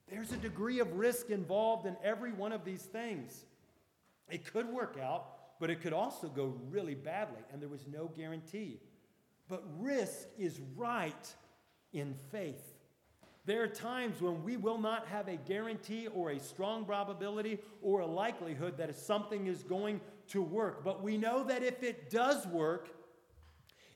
There's 0.09 0.33
a 0.33 0.37
degree 0.37 0.81
of 0.81 0.93
risk 0.95 1.31
involved 1.31 1.87
in 1.87 1.97
every 2.03 2.33
one 2.33 2.53
of 2.53 2.65
these 2.65 2.83
things. 2.83 3.45
It 4.29 4.53
could 4.53 4.69
work 4.69 4.99
out, 5.03 5.59
but 5.59 5.71
it 5.71 5.81
could 5.81 5.93
also 5.93 6.29
go 6.29 6.55
really 6.71 6.95
badly, 6.95 7.43
and 7.53 7.61
there 7.61 7.69
was 7.69 7.87
no 7.87 8.11
guarantee. 8.17 8.81
But 9.49 9.65
risk 9.79 10.29
is 10.39 10.61
right 10.77 11.35
in 11.93 12.15
faith. 12.31 12.75
There 13.47 13.62
are 13.62 13.69
times 13.69 14.21
when 14.21 14.43
we 14.43 14.57
will 14.57 14.79
not 14.79 15.07
have 15.07 15.29
a 15.29 15.37
guarantee 15.37 16.09
or 16.09 16.31
a 16.31 16.41
strong 16.41 16.85
probability 16.85 17.61
or 17.81 18.01
a 18.01 18.07
likelihood 18.07 18.77
that 18.79 18.95
something 18.97 19.47
is 19.47 19.62
going 19.62 20.01
to 20.29 20.43
work. 20.43 20.83
But 20.83 21.03
we 21.03 21.17
know 21.17 21.45
that 21.45 21.62
if 21.62 21.85
it 21.85 22.11
does 22.11 22.45
work, 22.49 22.89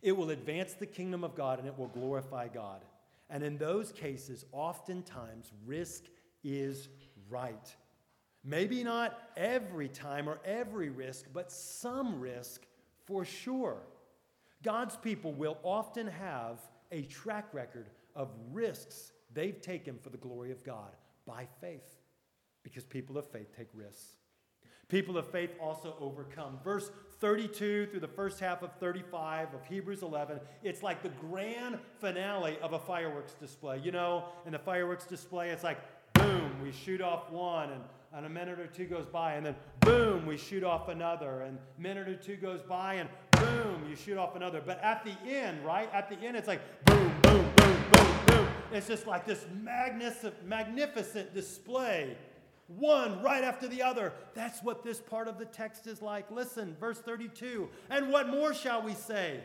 it 0.03 0.13
will 0.17 0.31
advance 0.31 0.75
the 0.75 0.87
kingdom 0.87 1.25
of 1.25 1.35
God 1.35 1.59
and 1.59 1.69
it 1.69 1.79
will 1.79 1.89
glorify 1.89 2.49
God. 2.49 2.85
And 3.29 3.43
in 3.45 3.59
those 3.59 3.93
cases, 3.93 4.45
oftentimes, 4.53 5.53
risk 5.65 6.05
is 6.43 6.89
right. 7.29 7.75
Maybe 8.45 8.83
not 8.83 9.19
every 9.37 9.89
time 9.89 10.29
or 10.29 10.41
every 10.45 10.89
risk, 10.89 11.27
but 11.33 11.53
some 11.53 12.21
risk 12.21 12.63
for 13.07 13.25
sure. 13.25 13.77
God's 14.63 14.97
people 14.97 15.33
will 15.33 15.59
often 15.63 16.07
have 16.07 16.59
a 16.93 17.03
track 17.03 17.53
record 17.53 17.91
of 18.17 18.31
risks 18.53 19.13
they've 19.33 19.61
taken 19.61 19.99
for 19.99 20.11
the 20.11 20.19
glory 20.19 20.51
of 20.51 20.65
God 20.65 20.97
by 21.27 21.47
faith, 21.61 21.99
because 22.63 22.85
people 22.85 23.17
of 23.17 23.27
faith 23.27 23.57
take 23.57 23.69
risks. 23.75 24.17
People 24.91 25.17
of 25.17 25.31
faith 25.31 25.51
also 25.63 25.95
overcome. 26.01 26.59
Verse 26.65 26.91
32 27.21 27.87
through 27.87 28.01
the 28.01 28.09
first 28.09 28.41
half 28.41 28.63
of 28.63 28.73
35 28.81 29.55
of 29.55 29.65
Hebrews 29.65 30.03
11, 30.03 30.41
it's 30.65 30.83
like 30.83 31.03
the 31.03 31.11
grand 31.11 31.79
finale 32.01 32.59
of 32.61 32.73
a 32.73 32.79
fireworks 32.79 33.35
display. 33.35 33.79
You 33.79 33.93
know, 33.93 34.25
in 34.47 34.53
the 34.53 34.59
fireworks 34.59 35.07
display, 35.07 35.51
it's 35.51 35.63
like 35.63 35.79
boom, 36.15 36.51
we 36.61 36.73
shoot 36.73 37.01
off 37.01 37.31
one, 37.31 37.71
and, 37.71 37.83
and 38.15 38.27
a 38.27 38.29
minute 38.29 38.59
or 38.59 38.67
two 38.67 38.87
goes 38.87 39.07
by, 39.07 39.35
and 39.35 39.47
then 39.47 39.55
boom, 39.79 40.27
we 40.27 40.37
shoot 40.37 40.65
off 40.65 40.89
another, 40.89 41.43
and 41.43 41.57
a 41.57 41.81
minute 41.81 42.09
or 42.09 42.17
two 42.17 42.37
goes 42.37 42.61
by, 42.61 42.95
and 42.95 43.09
boom, 43.31 43.85
you 43.89 43.95
shoot 43.95 44.19
off 44.19 44.35
another. 44.35 44.61
But 44.65 44.83
at 44.83 45.05
the 45.05 45.15
end, 45.31 45.65
right? 45.65 45.89
At 45.93 46.09
the 46.09 46.17
end, 46.17 46.37
it's 46.37 46.49
like 46.49 46.61
boom, 46.85 47.15
boom, 47.23 47.49
boom, 47.57 47.85
boom, 47.93 48.17
boom. 48.27 48.49
It's 48.73 48.89
just 48.89 49.07
like 49.07 49.25
this 49.25 49.47
magnificent, 49.63 50.45
magnificent 50.45 51.33
display 51.33 52.17
one 52.77 53.23
right 53.23 53.45
after 53.45 53.67
the 53.67 53.83
other. 53.83 54.13
That's 54.35 54.63
what 54.63 54.85
this 54.85 55.01
part 55.01 55.29
of 55.29 55.39
the 55.39 55.45
text 55.45 55.87
is 55.87 56.01
like. 56.01 56.31
Listen, 56.31 56.77
verse 56.79 56.99
32. 56.99 57.69
And 57.89 58.11
what 58.11 58.29
more 58.29 58.55
shall 58.55 58.83
we 58.83 58.95
say? 58.95 59.41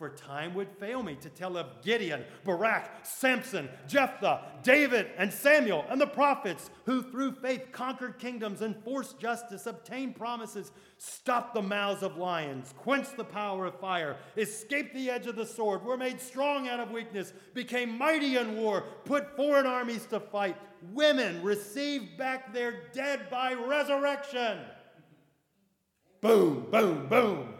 For 0.00 0.08
time 0.08 0.54
would 0.54 0.70
fail 0.78 1.02
me 1.02 1.14
to 1.16 1.28
tell 1.28 1.58
of 1.58 1.82
Gideon, 1.82 2.24
Barak, 2.44 2.90
Samson, 3.02 3.68
Jephthah, 3.86 4.40
David, 4.62 5.08
and 5.18 5.30
Samuel, 5.30 5.84
and 5.90 6.00
the 6.00 6.06
prophets 6.06 6.70
who 6.86 7.02
through 7.02 7.32
faith 7.32 7.66
conquered 7.70 8.18
kingdoms, 8.18 8.62
enforced 8.62 9.20
justice, 9.20 9.66
obtained 9.66 10.16
promises, 10.16 10.72
stopped 10.96 11.52
the 11.52 11.60
mouths 11.60 12.02
of 12.02 12.16
lions, 12.16 12.72
quenched 12.78 13.18
the 13.18 13.24
power 13.24 13.66
of 13.66 13.78
fire, 13.78 14.16
escaped 14.38 14.94
the 14.94 15.10
edge 15.10 15.26
of 15.26 15.36
the 15.36 15.44
sword, 15.44 15.84
were 15.84 15.98
made 15.98 16.18
strong 16.18 16.66
out 16.66 16.80
of 16.80 16.90
weakness, 16.90 17.34
became 17.52 17.98
mighty 17.98 18.38
in 18.38 18.56
war, 18.56 18.84
put 19.04 19.36
foreign 19.36 19.66
armies 19.66 20.06
to 20.06 20.18
fight. 20.18 20.56
Women 20.92 21.42
received 21.42 22.16
back 22.16 22.52
their 22.52 22.84
dead 22.92 23.30
by 23.30 23.54
resurrection. 23.54 24.58
Boom, 26.20 26.66
boom, 26.70 27.08
boom. 27.08 27.54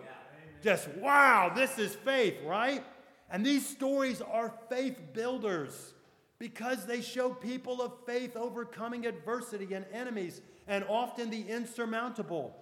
Just 0.62 0.88
wow, 0.96 1.50
this 1.54 1.78
is 1.78 1.94
faith, 1.94 2.36
right? 2.44 2.84
And 3.30 3.44
these 3.44 3.66
stories 3.66 4.20
are 4.20 4.52
faith 4.68 4.98
builders 5.14 5.94
because 6.38 6.86
they 6.86 7.00
show 7.00 7.30
people 7.30 7.80
of 7.80 7.92
faith 8.06 8.36
overcoming 8.36 9.06
adversity 9.06 9.72
and 9.74 9.84
enemies 9.92 10.40
and 10.66 10.84
often 10.88 11.30
the 11.30 11.42
insurmountable. 11.42 12.56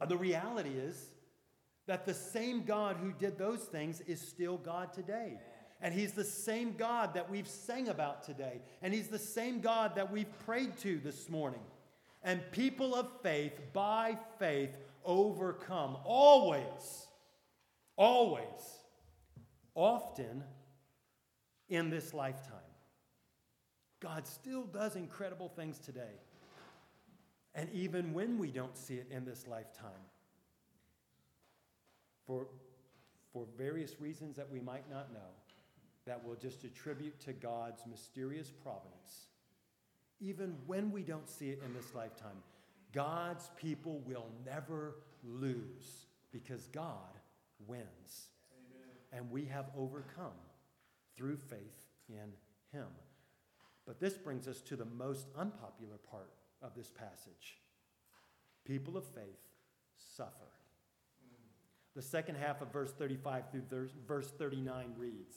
And 0.00 0.10
The 0.10 0.16
reality 0.16 0.70
is 0.70 1.10
that 1.86 2.04
the 2.06 2.14
same 2.14 2.64
God 2.64 2.96
who 2.96 3.12
did 3.12 3.38
those 3.38 3.60
things 3.60 4.00
is 4.02 4.20
still 4.20 4.58
God 4.58 4.92
today. 4.92 5.38
And 5.84 5.94
He's 5.94 6.14
the 6.14 6.24
same 6.24 6.74
God 6.76 7.14
that 7.14 7.30
we've 7.30 7.46
sang 7.46 7.88
about 7.88 8.24
today. 8.24 8.60
And 8.82 8.92
He's 8.92 9.06
the 9.06 9.20
same 9.20 9.60
God 9.60 9.94
that 9.94 10.10
we've 10.10 10.38
prayed 10.40 10.76
to 10.78 10.98
this 10.98 11.30
morning. 11.30 11.60
And 12.24 12.40
people 12.50 12.96
of 12.96 13.06
faith, 13.22 13.52
by 13.72 14.18
faith, 14.40 14.76
overcome 15.04 15.96
always 16.04 17.04
Always, 17.96 18.80
often 19.74 20.42
in 21.68 21.90
this 21.90 22.12
lifetime. 22.12 22.58
God 24.00 24.26
still 24.26 24.64
does 24.64 24.96
incredible 24.96 25.48
things 25.48 25.78
today. 25.78 26.20
And 27.54 27.70
even 27.72 28.12
when 28.12 28.36
we 28.38 28.50
don't 28.50 28.76
see 28.76 28.94
it 28.94 29.06
in 29.12 29.24
this 29.24 29.46
lifetime, 29.46 29.90
for, 32.26 32.48
for 33.32 33.46
various 33.56 34.00
reasons 34.00 34.36
that 34.36 34.50
we 34.50 34.58
might 34.58 34.90
not 34.90 35.12
know, 35.12 35.20
that 36.06 36.22
we'll 36.24 36.36
just 36.36 36.64
attribute 36.64 37.18
to 37.20 37.32
God's 37.32 37.82
mysterious 37.88 38.50
providence, 38.50 39.28
even 40.20 40.54
when 40.66 40.90
we 40.90 41.02
don't 41.02 41.28
see 41.28 41.50
it 41.50 41.62
in 41.64 41.74
this 41.74 41.94
lifetime, 41.94 42.42
God's 42.92 43.50
people 43.56 44.02
will 44.06 44.26
never 44.44 44.96
lose 45.24 46.06
because 46.30 46.68
God 46.68 47.18
wins. 47.66 48.28
Amen. 48.52 48.88
And 49.12 49.30
we 49.30 49.44
have 49.46 49.66
overcome 49.76 50.32
through 51.16 51.36
faith 51.36 51.86
in 52.08 52.32
him. 52.72 52.86
But 53.86 54.00
this 54.00 54.14
brings 54.14 54.48
us 54.48 54.60
to 54.62 54.76
the 54.76 54.84
most 54.84 55.26
unpopular 55.36 55.98
part 56.10 56.30
of 56.62 56.74
this 56.74 56.90
passage. 56.90 57.58
People 58.64 58.96
of 58.96 59.04
faith 59.04 59.24
suffer. 60.16 60.30
Mm. 61.22 61.94
The 61.94 62.02
second 62.02 62.36
half 62.36 62.62
of 62.62 62.72
verse 62.72 62.92
35 62.92 63.50
through 63.50 63.88
verse 64.06 64.30
39 64.38 64.94
reads 64.96 65.36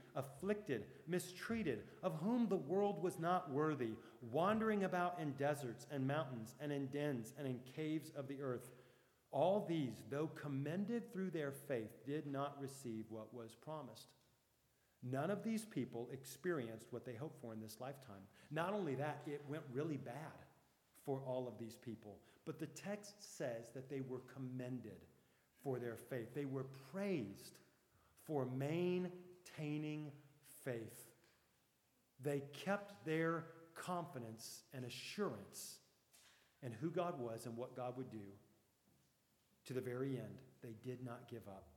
afflicted, 0.15 0.85
mistreated, 1.07 1.83
of 2.03 2.15
whom 2.21 2.47
the 2.47 2.55
world 2.55 3.01
was 3.01 3.19
not 3.19 3.51
worthy, 3.51 3.91
wandering 4.31 4.83
about 4.83 5.19
in 5.19 5.31
deserts 5.33 5.87
and 5.91 6.07
mountains 6.07 6.55
and 6.59 6.71
in 6.71 6.87
dens 6.87 7.33
and 7.37 7.47
in 7.47 7.59
caves 7.75 8.11
of 8.15 8.27
the 8.27 8.41
earth. 8.41 8.69
All 9.31 9.65
these, 9.67 10.03
though 10.09 10.27
commended 10.27 11.11
through 11.11 11.31
their 11.31 11.51
faith, 11.51 12.05
did 12.05 12.27
not 12.27 12.57
receive 12.61 13.05
what 13.09 13.33
was 13.33 13.55
promised. 13.55 14.07
None 15.03 15.31
of 15.31 15.43
these 15.43 15.65
people 15.65 16.09
experienced 16.11 16.87
what 16.91 17.05
they 17.05 17.15
hoped 17.15 17.41
for 17.41 17.53
in 17.53 17.61
this 17.61 17.77
lifetime. 17.79 18.21
Not 18.51 18.73
only 18.73 18.95
that, 18.95 19.21
it 19.25 19.41
went 19.47 19.63
really 19.71 19.97
bad 19.97 20.15
for 21.05 21.21
all 21.25 21.47
of 21.47 21.57
these 21.57 21.75
people. 21.75 22.19
But 22.45 22.59
the 22.59 22.67
text 22.67 23.15
says 23.37 23.69
that 23.73 23.89
they 23.89 24.01
were 24.01 24.21
commended 24.33 25.05
for 25.63 25.79
their 25.79 25.95
faith, 25.95 26.33
they 26.33 26.45
were 26.45 26.65
praised 26.91 27.59
for 28.25 28.45
maintaining 28.45 29.11
faith. 30.63 31.07
They 32.23 32.43
kept 32.53 33.05
their 33.05 33.45
confidence 33.75 34.63
and 34.73 34.85
assurance 34.85 35.79
in 36.63 36.71
who 36.71 36.89
God 36.89 37.19
was 37.19 37.45
and 37.45 37.57
what 37.57 37.75
God 37.75 37.97
would 37.97 38.11
do 38.11 38.19
to 39.65 39.73
the 39.73 39.81
very 39.81 40.17
end. 40.17 40.37
They 40.61 40.75
did 40.83 41.03
not 41.03 41.27
give 41.29 41.47
up, 41.47 41.67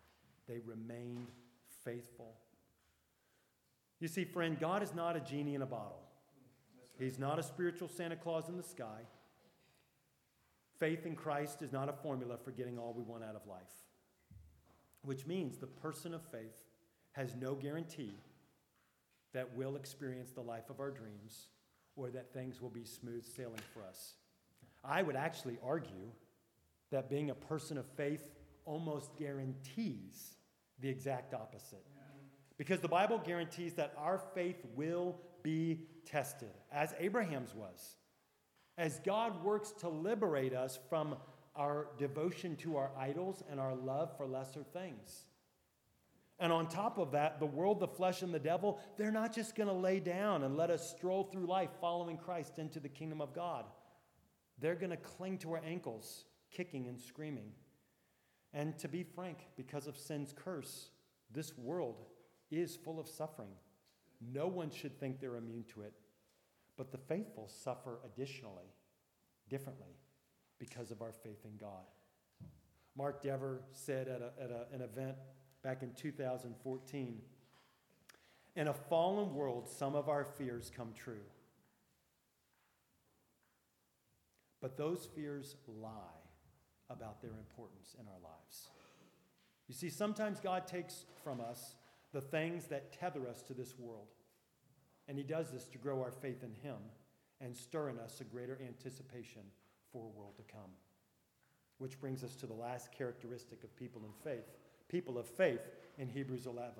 they 0.46 0.58
remained 0.58 1.28
faithful. 1.84 2.34
You 4.00 4.08
see, 4.08 4.24
friend, 4.24 4.58
God 4.60 4.82
is 4.82 4.94
not 4.94 5.16
a 5.16 5.20
genie 5.20 5.54
in 5.54 5.62
a 5.62 5.66
bottle. 5.66 6.02
He's 6.98 7.18
not 7.18 7.38
a 7.38 7.42
spiritual 7.42 7.88
Santa 7.88 8.16
Claus 8.16 8.48
in 8.48 8.56
the 8.56 8.62
sky. 8.62 9.00
Faith 10.78 11.06
in 11.06 11.14
Christ 11.16 11.62
is 11.62 11.72
not 11.72 11.88
a 11.88 11.92
formula 11.92 12.36
for 12.36 12.50
getting 12.50 12.78
all 12.78 12.92
we 12.92 13.02
want 13.02 13.24
out 13.24 13.36
of 13.36 13.46
life, 13.46 13.62
which 15.02 15.26
means 15.26 15.56
the 15.56 15.66
person 15.66 16.12
of 16.12 16.22
faith 16.30 16.64
has 17.14 17.34
no 17.34 17.54
guarantee 17.54 18.14
that 19.32 19.48
we'll 19.56 19.76
experience 19.76 20.30
the 20.30 20.40
life 20.40 20.70
of 20.70 20.78
our 20.78 20.90
dreams 20.90 21.48
or 21.96 22.10
that 22.10 22.32
things 22.32 22.60
will 22.60 22.70
be 22.70 22.84
smooth 22.84 23.24
sailing 23.24 23.60
for 23.72 23.82
us. 23.84 24.14
I 24.84 25.02
would 25.02 25.16
actually 25.16 25.58
argue 25.64 26.10
that 26.90 27.08
being 27.08 27.30
a 27.30 27.34
person 27.34 27.78
of 27.78 27.86
faith 27.96 28.28
almost 28.64 29.16
guarantees 29.16 30.36
the 30.80 30.88
exact 30.88 31.34
opposite. 31.34 31.84
Because 32.56 32.80
the 32.80 32.88
Bible 32.88 33.20
guarantees 33.24 33.74
that 33.74 33.94
our 33.98 34.20
faith 34.34 34.64
will 34.76 35.16
be 35.42 35.86
tested, 36.06 36.50
as 36.72 36.94
Abraham's 36.98 37.54
was. 37.54 37.96
As 38.78 39.00
God 39.04 39.42
works 39.44 39.72
to 39.80 39.88
liberate 39.88 40.54
us 40.54 40.78
from 40.88 41.16
our 41.56 41.88
devotion 41.98 42.56
to 42.56 42.76
our 42.76 42.90
idols 42.98 43.42
and 43.50 43.60
our 43.60 43.74
love 43.74 44.16
for 44.16 44.26
lesser 44.26 44.64
things. 44.72 45.24
And 46.40 46.52
on 46.52 46.68
top 46.68 46.98
of 46.98 47.12
that, 47.12 47.38
the 47.38 47.46
world, 47.46 47.78
the 47.78 47.86
flesh, 47.86 48.22
and 48.22 48.34
the 48.34 48.40
devil, 48.40 48.80
they're 48.96 49.12
not 49.12 49.32
just 49.32 49.54
going 49.54 49.68
to 49.68 49.74
lay 49.74 50.00
down 50.00 50.42
and 50.42 50.56
let 50.56 50.70
us 50.70 50.90
stroll 50.90 51.24
through 51.24 51.46
life 51.46 51.70
following 51.80 52.16
Christ 52.16 52.58
into 52.58 52.80
the 52.80 52.88
kingdom 52.88 53.20
of 53.20 53.32
God. 53.32 53.64
They're 54.58 54.74
going 54.74 54.90
to 54.90 54.96
cling 54.96 55.38
to 55.38 55.52
our 55.52 55.62
ankles, 55.64 56.24
kicking 56.50 56.88
and 56.88 57.00
screaming. 57.00 57.52
And 58.52 58.76
to 58.78 58.88
be 58.88 59.04
frank, 59.04 59.38
because 59.56 59.86
of 59.86 59.96
sin's 59.96 60.32
curse, 60.32 60.90
this 61.30 61.56
world 61.56 62.02
is 62.50 62.76
full 62.76 62.98
of 62.98 63.08
suffering. 63.08 63.50
No 64.32 64.46
one 64.46 64.70
should 64.70 64.98
think 64.98 65.20
they're 65.20 65.36
immune 65.36 65.64
to 65.74 65.82
it. 65.82 65.92
But 66.76 66.90
the 66.90 66.98
faithful 66.98 67.48
suffer 67.48 68.00
additionally, 68.04 68.72
differently, 69.48 69.96
because 70.58 70.90
of 70.90 71.02
our 71.02 71.12
faith 71.12 71.44
in 71.44 71.56
God. 71.56 71.84
Mark 72.96 73.22
Dever 73.22 73.62
said 73.72 74.08
at, 74.08 74.20
a, 74.20 74.32
at 74.42 74.50
a, 74.50 74.66
an 74.72 74.80
event 74.82 75.16
back 75.64 75.82
in 75.82 75.90
2014 75.94 77.20
In 78.54 78.68
a 78.68 78.74
fallen 78.74 79.34
world, 79.34 79.68
some 79.68 79.96
of 79.96 80.08
our 80.08 80.24
fears 80.24 80.70
come 80.76 80.92
true. 80.94 81.24
But 84.60 84.76
those 84.76 85.08
fears 85.16 85.56
lie 85.66 85.90
about 86.88 87.20
their 87.20 87.32
importance 87.32 87.96
in 87.98 88.06
our 88.06 88.20
lives. 88.22 88.68
You 89.66 89.74
see, 89.74 89.88
sometimes 89.88 90.38
God 90.38 90.66
takes 90.66 91.06
from 91.24 91.40
us 91.40 91.74
the 92.12 92.20
things 92.20 92.66
that 92.66 92.92
tether 92.92 93.28
us 93.28 93.42
to 93.42 93.54
this 93.54 93.74
world. 93.78 94.08
And 95.08 95.18
He 95.18 95.24
does 95.24 95.50
this 95.50 95.66
to 95.68 95.78
grow 95.78 96.00
our 96.00 96.12
faith 96.12 96.44
in 96.44 96.54
Him 96.62 96.76
and 97.40 97.56
stir 97.56 97.90
in 97.90 97.98
us 97.98 98.20
a 98.20 98.24
greater 98.24 98.58
anticipation 98.66 99.42
for 99.92 100.04
a 100.04 100.18
world 100.18 100.36
to 100.36 100.52
come. 100.52 100.70
Which 101.78 102.00
brings 102.00 102.22
us 102.22 102.36
to 102.36 102.46
the 102.46 102.54
last 102.54 102.92
characteristic 102.92 103.64
of 103.64 103.76
people 103.76 104.02
in 104.04 104.12
faith. 104.22 104.46
People 104.94 105.18
of 105.18 105.26
faith 105.26 105.72
in 105.98 106.08
Hebrews 106.08 106.46
11. 106.46 106.70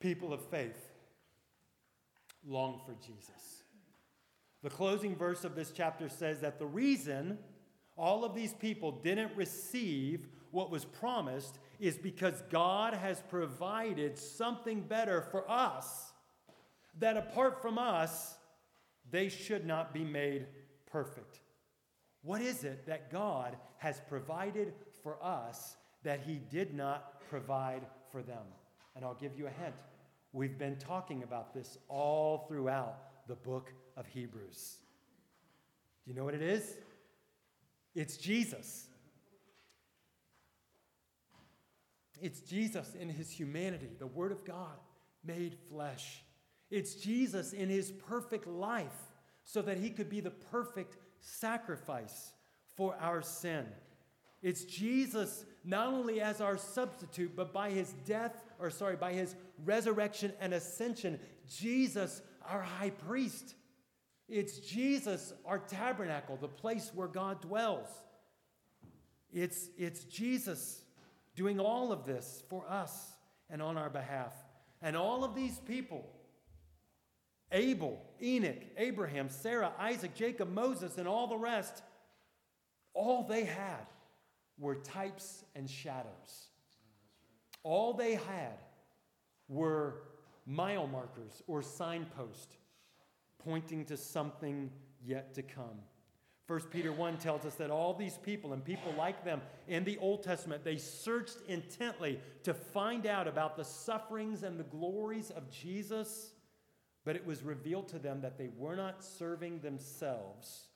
People 0.00 0.32
of 0.32 0.44
faith 0.46 0.88
long 2.44 2.80
for 2.84 2.94
Jesus. 2.94 3.62
The 4.64 4.70
closing 4.70 5.14
verse 5.14 5.44
of 5.44 5.54
this 5.54 5.70
chapter 5.70 6.08
says 6.08 6.40
that 6.40 6.58
the 6.58 6.66
reason 6.66 7.38
all 7.96 8.24
of 8.24 8.34
these 8.34 8.54
people 8.54 8.90
didn't 8.90 9.30
receive 9.36 10.26
what 10.50 10.68
was 10.68 10.84
promised 10.84 11.60
is 11.78 11.96
because 11.96 12.42
God 12.50 12.92
has 12.92 13.22
provided 13.30 14.18
something 14.18 14.80
better 14.80 15.20
for 15.30 15.48
us, 15.48 16.12
that 16.98 17.16
apart 17.16 17.62
from 17.62 17.78
us, 17.78 18.34
they 19.12 19.28
should 19.28 19.64
not 19.64 19.94
be 19.94 20.02
made 20.02 20.48
perfect. 20.86 21.38
What 22.22 22.40
is 22.40 22.64
it 22.64 22.84
that 22.86 23.12
God 23.12 23.56
has 23.76 24.00
provided 24.08 24.74
for 25.04 25.22
us 25.22 25.76
that 26.04 26.20
He 26.20 26.40
did 26.50 26.74
not 26.74 27.20
provide 27.28 27.82
for 28.12 28.22
them? 28.22 28.44
And 28.94 29.04
I'll 29.04 29.14
give 29.14 29.36
you 29.36 29.46
a 29.46 29.62
hint. 29.62 29.74
We've 30.32 30.58
been 30.58 30.76
talking 30.76 31.22
about 31.22 31.52
this 31.52 31.78
all 31.88 32.46
throughout 32.48 33.26
the 33.28 33.34
book 33.34 33.72
of 33.96 34.06
Hebrews. 34.06 34.76
Do 36.04 36.10
you 36.10 36.16
know 36.16 36.24
what 36.24 36.34
it 36.34 36.42
is? 36.42 36.76
It's 37.94 38.16
Jesus. 38.16 38.86
It's 42.20 42.40
Jesus 42.40 42.94
in 42.98 43.08
his 43.08 43.30
humanity, 43.30 43.90
the 43.98 44.06
Word 44.06 44.32
of 44.32 44.44
God 44.44 44.78
made 45.24 45.56
flesh. 45.68 46.22
It's 46.70 46.94
Jesus 46.94 47.52
in 47.52 47.68
his 47.68 47.92
perfect 47.92 48.46
life 48.46 49.12
so 49.44 49.62
that 49.62 49.78
he 49.78 49.90
could 49.90 50.08
be 50.08 50.20
the 50.20 50.30
perfect 50.30 50.96
sacrifice 51.20 52.32
for 52.76 52.96
our 53.00 53.22
sin. 53.22 53.66
It's 54.42 54.64
Jesus 54.64 55.44
not 55.64 55.88
only 55.88 56.20
as 56.20 56.40
our 56.40 56.56
substitute, 56.56 57.34
but 57.34 57.52
by 57.52 57.70
his 57.70 57.92
death, 58.04 58.44
or 58.58 58.70
sorry, 58.70 58.96
by 58.96 59.12
his 59.12 59.34
resurrection 59.64 60.32
and 60.40 60.52
ascension, 60.52 61.18
Jesus, 61.48 62.22
our 62.48 62.62
high 62.62 62.90
priest. 62.90 63.54
It's 64.28 64.58
Jesus, 64.58 65.32
our 65.44 65.58
tabernacle, 65.58 66.38
the 66.40 66.48
place 66.48 66.90
where 66.94 67.08
God 67.08 67.40
dwells. 67.40 67.88
It's, 69.32 69.68
it's 69.76 70.04
Jesus 70.04 70.82
doing 71.34 71.58
all 71.58 71.92
of 71.92 72.06
this 72.06 72.42
for 72.48 72.64
us 72.68 73.12
and 73.50 73.60
on 73.60 73.76
our 73.76 73.90
behalf. 73.90 74.32
And 74.82 74.96
all 74.96 75.24
of 75.24 75.34
these 75.34 75.58
people 75.60 76.10
Abel, 77.52 78.02
Enoch, 78.20 78.62
Abraham, 78.76 79.28
Sarah, 79.28 79.72
Isaac, 79.78 80.16
Jacob, 80.16 80.52
Moses, 80.52 80.98
and 80.98 81.06
all 81.06 81.28
the 81.28 81.36
rest 81.36 81.82
all 82.94 83.24
they 83.24 83.44
had 83.44 83.86
were 84.58 84.76
types 84.76 85.44
and 85.54 85.68
shadows. 85.68 86.48
All 87.62 87.94
they 87.94 88.14
had 88.14 88.58
were 89.48 90.02
mile 90.46 90.86
markers 90.86 91.42
or 91.46 91.62
signposts 91.62 92.56
pointing 93.38 93.84
to 93.86 93.96
something 93.96 94.70
yet 95.04 95.34
to 95.34 95.42
come. 95.42 95.80
1 96.46 96.60
Peter 96.70 96.92
1 96.92 97.16
tells 97.16 97.46
us 97.46 97.54
that 97.54 97.70
all 97.70 97.94
these 97.94 98.18
people 98.18 98.52
and 98.52 98.62
people 98.62 98.92
like 98.98 99.24
them 99.24 99.40
in 99.66 99.82
the 99.84 99.96
Old 99.96 100.22
Testament, 100.22 100.62
they 100.62 100.76
searched 100.76 101.38
intently 101.48 102.20
to 102.42 102.52
find 102.52 103.06
out 103.06 103.26
about 103.26 103.56
the 103.56 103.64
sufferings 103.64 104.42
and 104.42 104.60
the 104.60 104.64
glories 104.64 105.30
of 105.30 105.50
Jesus, 105.50 106.32
but 107.04 107.16
it 107.16 107.24
was 107.24 107.42
revealed 107.42 107.88
to 107.88 107.98
them 107.98 108.20
that 108.20 108.36
they 108.36 108.50
were 108.58 108.76
not 108.76 109.02
serving 109.02 109.60
themselves, 109.60 110.68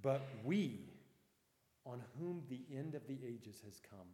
but 0.00 0.22
we, 0.44 0.93
on 1.86 2.02
whom 2.18 2.42
the 2.48 2.62
end 2.74 2.94
of 2.94 3.06
the 3.06 3.18
ages 3.26 3.60
has 3.64 3.80
come. 3.90 4.06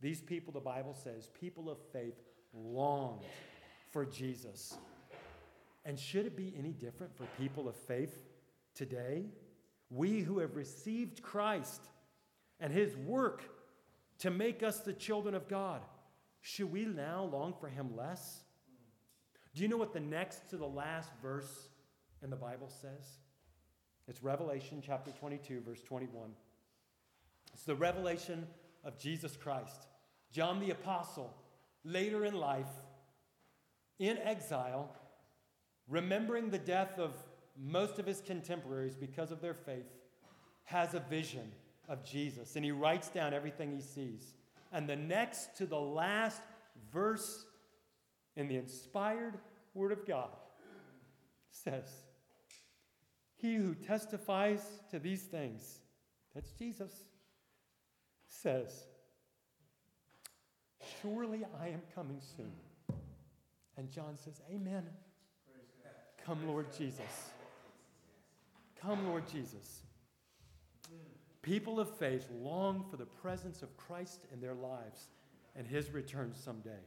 These 0.00 0.20
people, 0.20 0.52
the 0.52 0.60
Bible 0.60 0.94
says, 0.94 1.30
people 1.40 1.68
of 1.68 1.78
faith 1.92 2.20
longed 2.54 3.24
for 3.90 4.04
Jesus. 4.04 4.76
And 5.84 5.98
should 5.98 6.26
it 6.26 6.36
be 6.36 6.54
any 6.58 6.72
different 6.72 7.16
for 7.16 7.24
people 7.38 7.68
of 7.68 7.76
faith 7.76 8.16
today? 8.74 9.26
We 9.90 10.20
who 10.20 10.38
have 10.38 10.56
received 10.56 11.22
Christ 11.22 11.82
and 12.60 12.72
his 12.72 12.96
work 12.96 13.42
to 14.20 14.30
make 14.30 14.62
us 14.62 14.80
the 14.80 14.92
children 14.92 15.34
of 15.34 15.48
God, 15.48 15.80
should 16.42 16.70
we 16.70 16.84
now 16.84 17.24
long 17.24 17.54
for 17.58 17.68
him 17.68 17.96
less? 17.96 18.40
Do 19.54 19.62
you 19.62 19.68
know 19.68 19.76
what 19.76 19.92
the 19.92 20.00
next 20.00 20.48
to 20.50 20.56
the 20.56 20.66
last 20.66 21.10
verse 21.20 21.68
in 22.22 22.30
the 22.30 22.36
Bible 22.36 22.68
says? 22.68 23.18
It's 24.06 24.22
Revelation 24.22 24.82
chapter 24.84 25.10
22, 25.12 25.62
verse 25.66 25.82
21. 25.82 26.30
It's 27.52 27.64
the 27.64 27.74
revelation 27.74 28.46
of 28.84 28.98
Jesus 28.98 29.36
Christ. 29.36 29.86
John 30.32 30.60
the 30.60 30.70
Apostle, 30.70 31.34
later 31.84 32.24
in 32.24 32.34
life, 32.34 32.70
in 33.98 34.18
exile, 34.18 34.90
remembering 35.88 36.50
the 36.50 36.58
death 36.58 36.98
of 36.98 37.12
most 37.58 37.98
of 37.98 38.06
his 38.06 38.20
contemporaries 38.20 38.96
because 38.96 39.30
of 39.30 39.40
their 39.40 39.54
faith, 39.54 39.90
has 40.64 40.94
a 40.94 41.00
vision 41.00 41.50
of 41.88 42.04
Jesus 42.04 42.54
and 42.56 42.64
he 42.64 42.70
writes 42.70 43.08
down 43.08 43.34
everything 43.34 43.72
he 43.72 43.82
sees. 43.82 44.34
And 44.72 44.88
the 44.88 44.96
next 44.96 45.56
to 45.56 45.66
the 45.66 45.80
last 45.80 46.40
verse 46.92 47.44
in 48.36 48.48
the 48.48 48.56
inspired 48.56 49.34
Word 49.74 49.92
of 49.92 50.06
God 50.06 50.30
says, 51.50 51.88
He 53.36 53.56
who 53.56 53.74
testifies 53.74 54.62
to 54.90 54.98
these 54.98 55.22
things, 55.22 55.80
that's 56.34 56.52
Jesus, 56.52 56.92
says, 58.42 58.86
Surely 61.00 61.44
I 61.60 61.68
am 61.68 61.82
coming 61.94 62.20
soon. 62.36 62.52
And 63.76 63.90
John 63.90 64.16
says, 64.16 64.40
Amen. 64.52 64.84
Come, 66.24 66.46
Lord 66.46 66.66
Jesus. 66.76 67.30
Come, 68.80 69.08
Lord 69.08 69.24
Jesus. 69.30 69.82
People 71.42 71.80
of 71.80 71.96
faith 71.96 72.28
long 72.42 72.84
for 72.90 72.96
the 72.96 73.06
presence 73.06 73.62
of 73.62 73.76
Christ 73.76 74.26
in 74.32 74.40
their 74.40 74.54
lives 74.54 75.08
and 75.56 75.66
his 75.66 75.90
return 75.90 76.32
someday. 76.34 76.84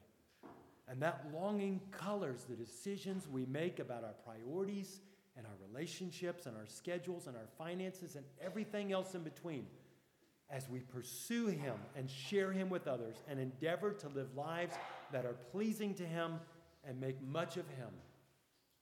And 0.88 1.02
that 1.02 1.26
longing 1.34 1.82
colors 1.92 2.46
the 2.48 2.56
decisions 2.56 3.28
we 3.28 3.46
make 3.46 3.80
about 3.80 4.04
our 4.04 4.14
priorities 4.26 5.00
and 5.36 5.48
our 5.48 5.54
relationships 5.68 6.46
and 6.46 6.56
our 6.56 6.68
schedules 6.68 7.26
and 7.26 7.36
our 7.36 7.48
finances 7.58 8.16
and 8.16 8.26
everything 8.42 8.92
else 8.92 9.16
in 9.16 9.24
between 9.24 9.66
as 10.54 10.70
we 10.70 10.80
pursue 10.80 11.48
him 11.48 11.74
and 11.98 12.08
share 12.10 12.52
him 12.52 12.70
with 12.70 12.88
others 12.88 13.16
and 13.28 13.40
endeavor 13.40 13.92
to 13.92 14.08
live 14.10 14.28
lives 14.36 14.76
that 15.12 15.26
are 15.26 15.36
pleasing 15.52 15.96
to 15.96 16.04
him 16.04 16.40
and 16.88 17.00
make 17.02 17.20
much 17.24 17.58
of 17.58 17.68
him 17.70 17.90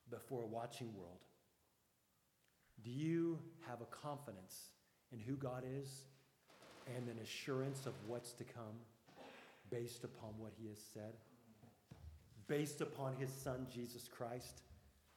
before 0.10 0.44
a 0.44 0.48
watching 0.48 0.94
world. 0.98 1.20
Do 2.84 2.92
you 2.92 3.40
have 3.68 3.80
a 3.80 3.86
confidence 3.86 4.72
in 5.14 5.20
who 5.20 5.36
God 5.36 5.64
is 5.80 6.04
and 6.94 7.08
an 7.08 7.18
assurance 7.24 7.86
of 7.86 7.94
what's 8.06 8.34
to 8.34 8.44
come 8.44 8.76
based 9.70 10.04
upon 10.04 10.32
what 10.38 10.52
he 10.60 10.68
has 10.68 10.80
said? 10.94 11.14
Based 12.48 12.82
upon 12.82 13.16
his 13.16 13.32
son, 13.32 13.68
Jesus 13.74 14.10
Christ, 14.10 14.64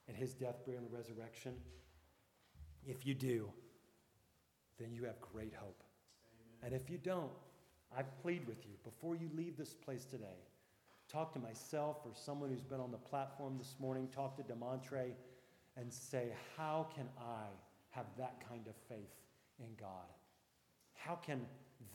and 0.07 0.17
his 0.17 0.35
death, 0.35 0.65
burial, 0.65 0.85
and 0.85 0.93
resurrection? 0.93 1.55
If 2.87 3.05
you 3.05 3.15
do, 3.15 3.49
then 4.79 4.93
you 4.93 5.05
have 5.05 5.21
great 5.21 5.55
hope. 5.55 5.83
And 6.65 6.73
if 6.73 6.89
you 6.89 6.99
don't, 6.99 7.31
I 7.97 8.03
plead 8.23 8.47
with 8.47 8.65
you 8.65 8.73
before 8.83 9.15
you 9.15 9.29
leave 9.37 9.57
this 9.57 9.75
place 9.75 10.05
today, 10.07 10.41
talk 11.13 11.33
to 11.35 11.39
myself 11.39 11.99
or 12.05 12.13
someone 12.15 12.51
who's 12.51 12.65
been 12.65 12.81
on 12.81 12.91
the 12.91 12.97
platform 12.97 13.57
this 13.59 13.77
morning, 13.79 14.09
talk 14.15 14.37
to 14.39 14.43
Demontre 14.43 15.13
and 15.77 15.93
say, 15.93 16.33
How 16.57 16.89
can 16.95 17.07
I 17.19 17.47
have 17.91 18.07
that 18.19 18.43
kind 18.49 18.67
of 18.67 18.75
faith 18.89 19.13
in 19.59 19.69
God? 19.79 20.09
How 20.95 21.17
can 21.17 21.43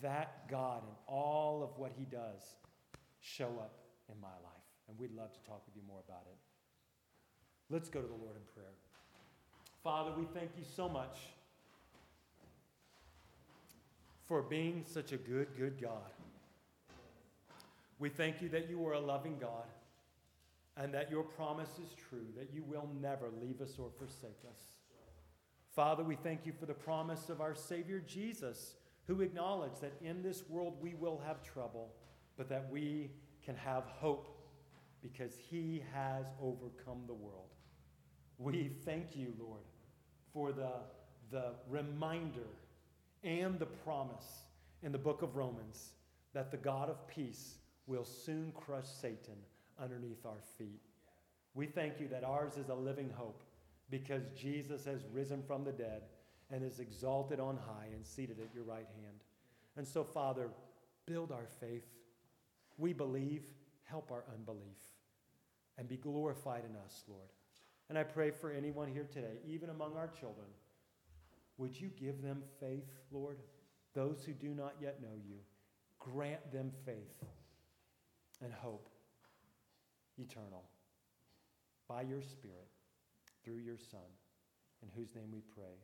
that 0.02 0.48
God 0.50 0.84
and 0.84 0.96
all 1.08 1.64
of 1.64 1.78
what 1.78 1.92
he 1.98 2.06
does 2.06 2.56
show 3.20 3.48
up 3.60 3.80
in 4.14 4.22
my 4.22 4.28
life? 4.28 4.68
And 4.88 4.98
we'd 5.00 5.16
love 5.16 5.34
to 5.34 5.42
talk 5.50 5.64
with 5.66 5.76
you 5.76 5.82
more 5.88 6.02
about 6.08 6.24
it. 6.28 6.38
Let's 7.72 7.90
go 7.90 8.02
to 8.02 8.08
the 8.08 8.14
Lord 8.14 8.36
in 8.36 8.44
prayer. 8.54 8.74
Father, 9.84 10.12
we 10.18 10.26
thank 10.34 10.52
you 10.58 10.64
so 10.76 10.88
much 10.88 11.18
for 14.30 14.44
being 14.44 14.84
such 14.86 15.12
a 15.12 15.18
good, 15.18 15.48
good 15.58 15.82
God. 15.82 16.12
We 17.98 18.10
thank 18.10 18.44
you 18.44 18.50
that 18.50 18.70
you 18.70 18.86
are 18.86 18.94
a 18.94 19.00
loving 19.00 19.40
God 19.40 19.66
and 20.78 20.94
that 20.94 21.10
your 21.10 21.24
promise 21.24 21.72
is 21.84 21.96
true, 22.10 22.28
that 22.38 22.54
you 22.54 22.64
will 22.64 22.88
never 23.02 23.32
leave 23.42 23.60
us 23.60 23.78
or 23.80 23.90
forsake 23.98 24.40
us. 24.48 24.60
Father, 25.76 26.04
we 26.04 26.16
thank 26.16 26.46
you 26.46 26.54
for 26.54 26.68
the 26.68 26.76
promise 26.76 27.30
of 27.30 27.42
our 27.42 27.56
Savior 27.56 28.04
Jesus, 28.06 28.76
who 29.08 29.22
acknowledged 29.22 29.82
that 29.82 29.94
in 30.00 30.22
this 30.22 30.44
world 30.48 30.78
we 30.80 30.94
will 30.94 31.20
have 31.26 31.42
trouble, 31.42 31.92
but 32.38 32.48
that 32.50 32.70
we 32.72 33.10
can 33.44 33.56
have 33.56 33.86
hope 33.86 34.38
because 35.02 35.34
he 35.50 35.82
has 35.92 36.28
overcome 36.40 37.02
the 37.08 37.16
world. 37.16 37.50
We 38.38 38.70
thank 38.86 39.16
you, 39.16 39.34
Lord, 39.40 39.64
for 40.32 40.52
the, 40.52 40.74
the 41.32 41.54
reminder 41.68 42.48
and 43.24 43.60
the 43.60 43.66
promise 43.66 44.44
in 44.84 44.92
the 44.92 44.98
book 44.98 45.22
of 45.22 45.36
Romans 45.36 45.92
that 46.34 46.52
the 46.52 46.58
God 46.58 46.90
of 46.90 47.08
peace 47.08 47.56
will 47.88 48.06
soon 48.06 48.52
crush 48.54 48.88
Satan 48.88 49.36
underneath 49.82 50.26
our 50.26 50.42
feet. 50.58 50.82
We 51.54 51.66
thank 51.66 52.00
you 52.00 52.08
that 52.10 52.24
ours 52.24 52.58
is 52.58 52.70
a 52.70 52.76
living 52.76 53.10
hope 53.10 53.44
because 53.90 54.24
Jesus 54.38 54.86
has 54.86 55.02
risen 55.12 55.42
from 55.42 55.64
the 55.64 55.72
dead 55.72 56.04
and 56.52 56.64
is 56.64 56.80
exalted 56.80 57.40
on 57.40 57.58
high 57.58 57.88
and 57.94 58.06
seated 58.06 58.40
at 58.40 58.54
your 58.54 58.64
right 58.64 58.88
hand. 59.02 59.18
And 59.76 59.88
so, 59.88 60.04
Father, 60.04 60.50
build 61.06 61.32
our 61.32 61.48
faith. 61.60 61.86
We 62.78 62.94
believe, 62.94 63.44
help 63.84 64.12
our 64.12 64.24
unbelief, 64.34 64.78
and 65.78 65.88
be 65.88 65.98
glorified 65.98 66.64
in 66.70 66.76
us, 66.78 67.04
Lord. 67.08 67.30
And 67.90 67.98
I 67.98 68.04
pray 68.04 68.32
for 68.32 68.52
anyone 68.52 68.88
here 68.88 69.08
today, 69.12 69.40
even 69.48 69.70
among 69.70 69.96
our 69.98 70.08
children, 70.08 70.48
would 71.60 71.80
you 71.80 71.90
give 72.00 72.24
them 72.24 72.42
faith, 72.60 72.90
Lord? 73.12 73.38
Those 73.94 74.24
who 74.26 74.32
do 74.32 74.56
not 74.56 74.76
yet 74.82 75.02
know 75.02 75.16
you, 75.28 75.36
grant 76.00 76.52
them 76.52 76.72
faith 76.86 77.24
and 78.42 78.52
hope 78.54 78.90
eternal 80.18 80.64
by 81.88 82.02
your 82.02 82.22
Spirit 82.22 82.70
through 83.44 83.58
your 83.58 83.78
Son, 83.78 84.00
in 84.82 84.90
whose 84.96 85.14
name 85.16 85.32
we 85.32 85.42
pray. 85.54 85.76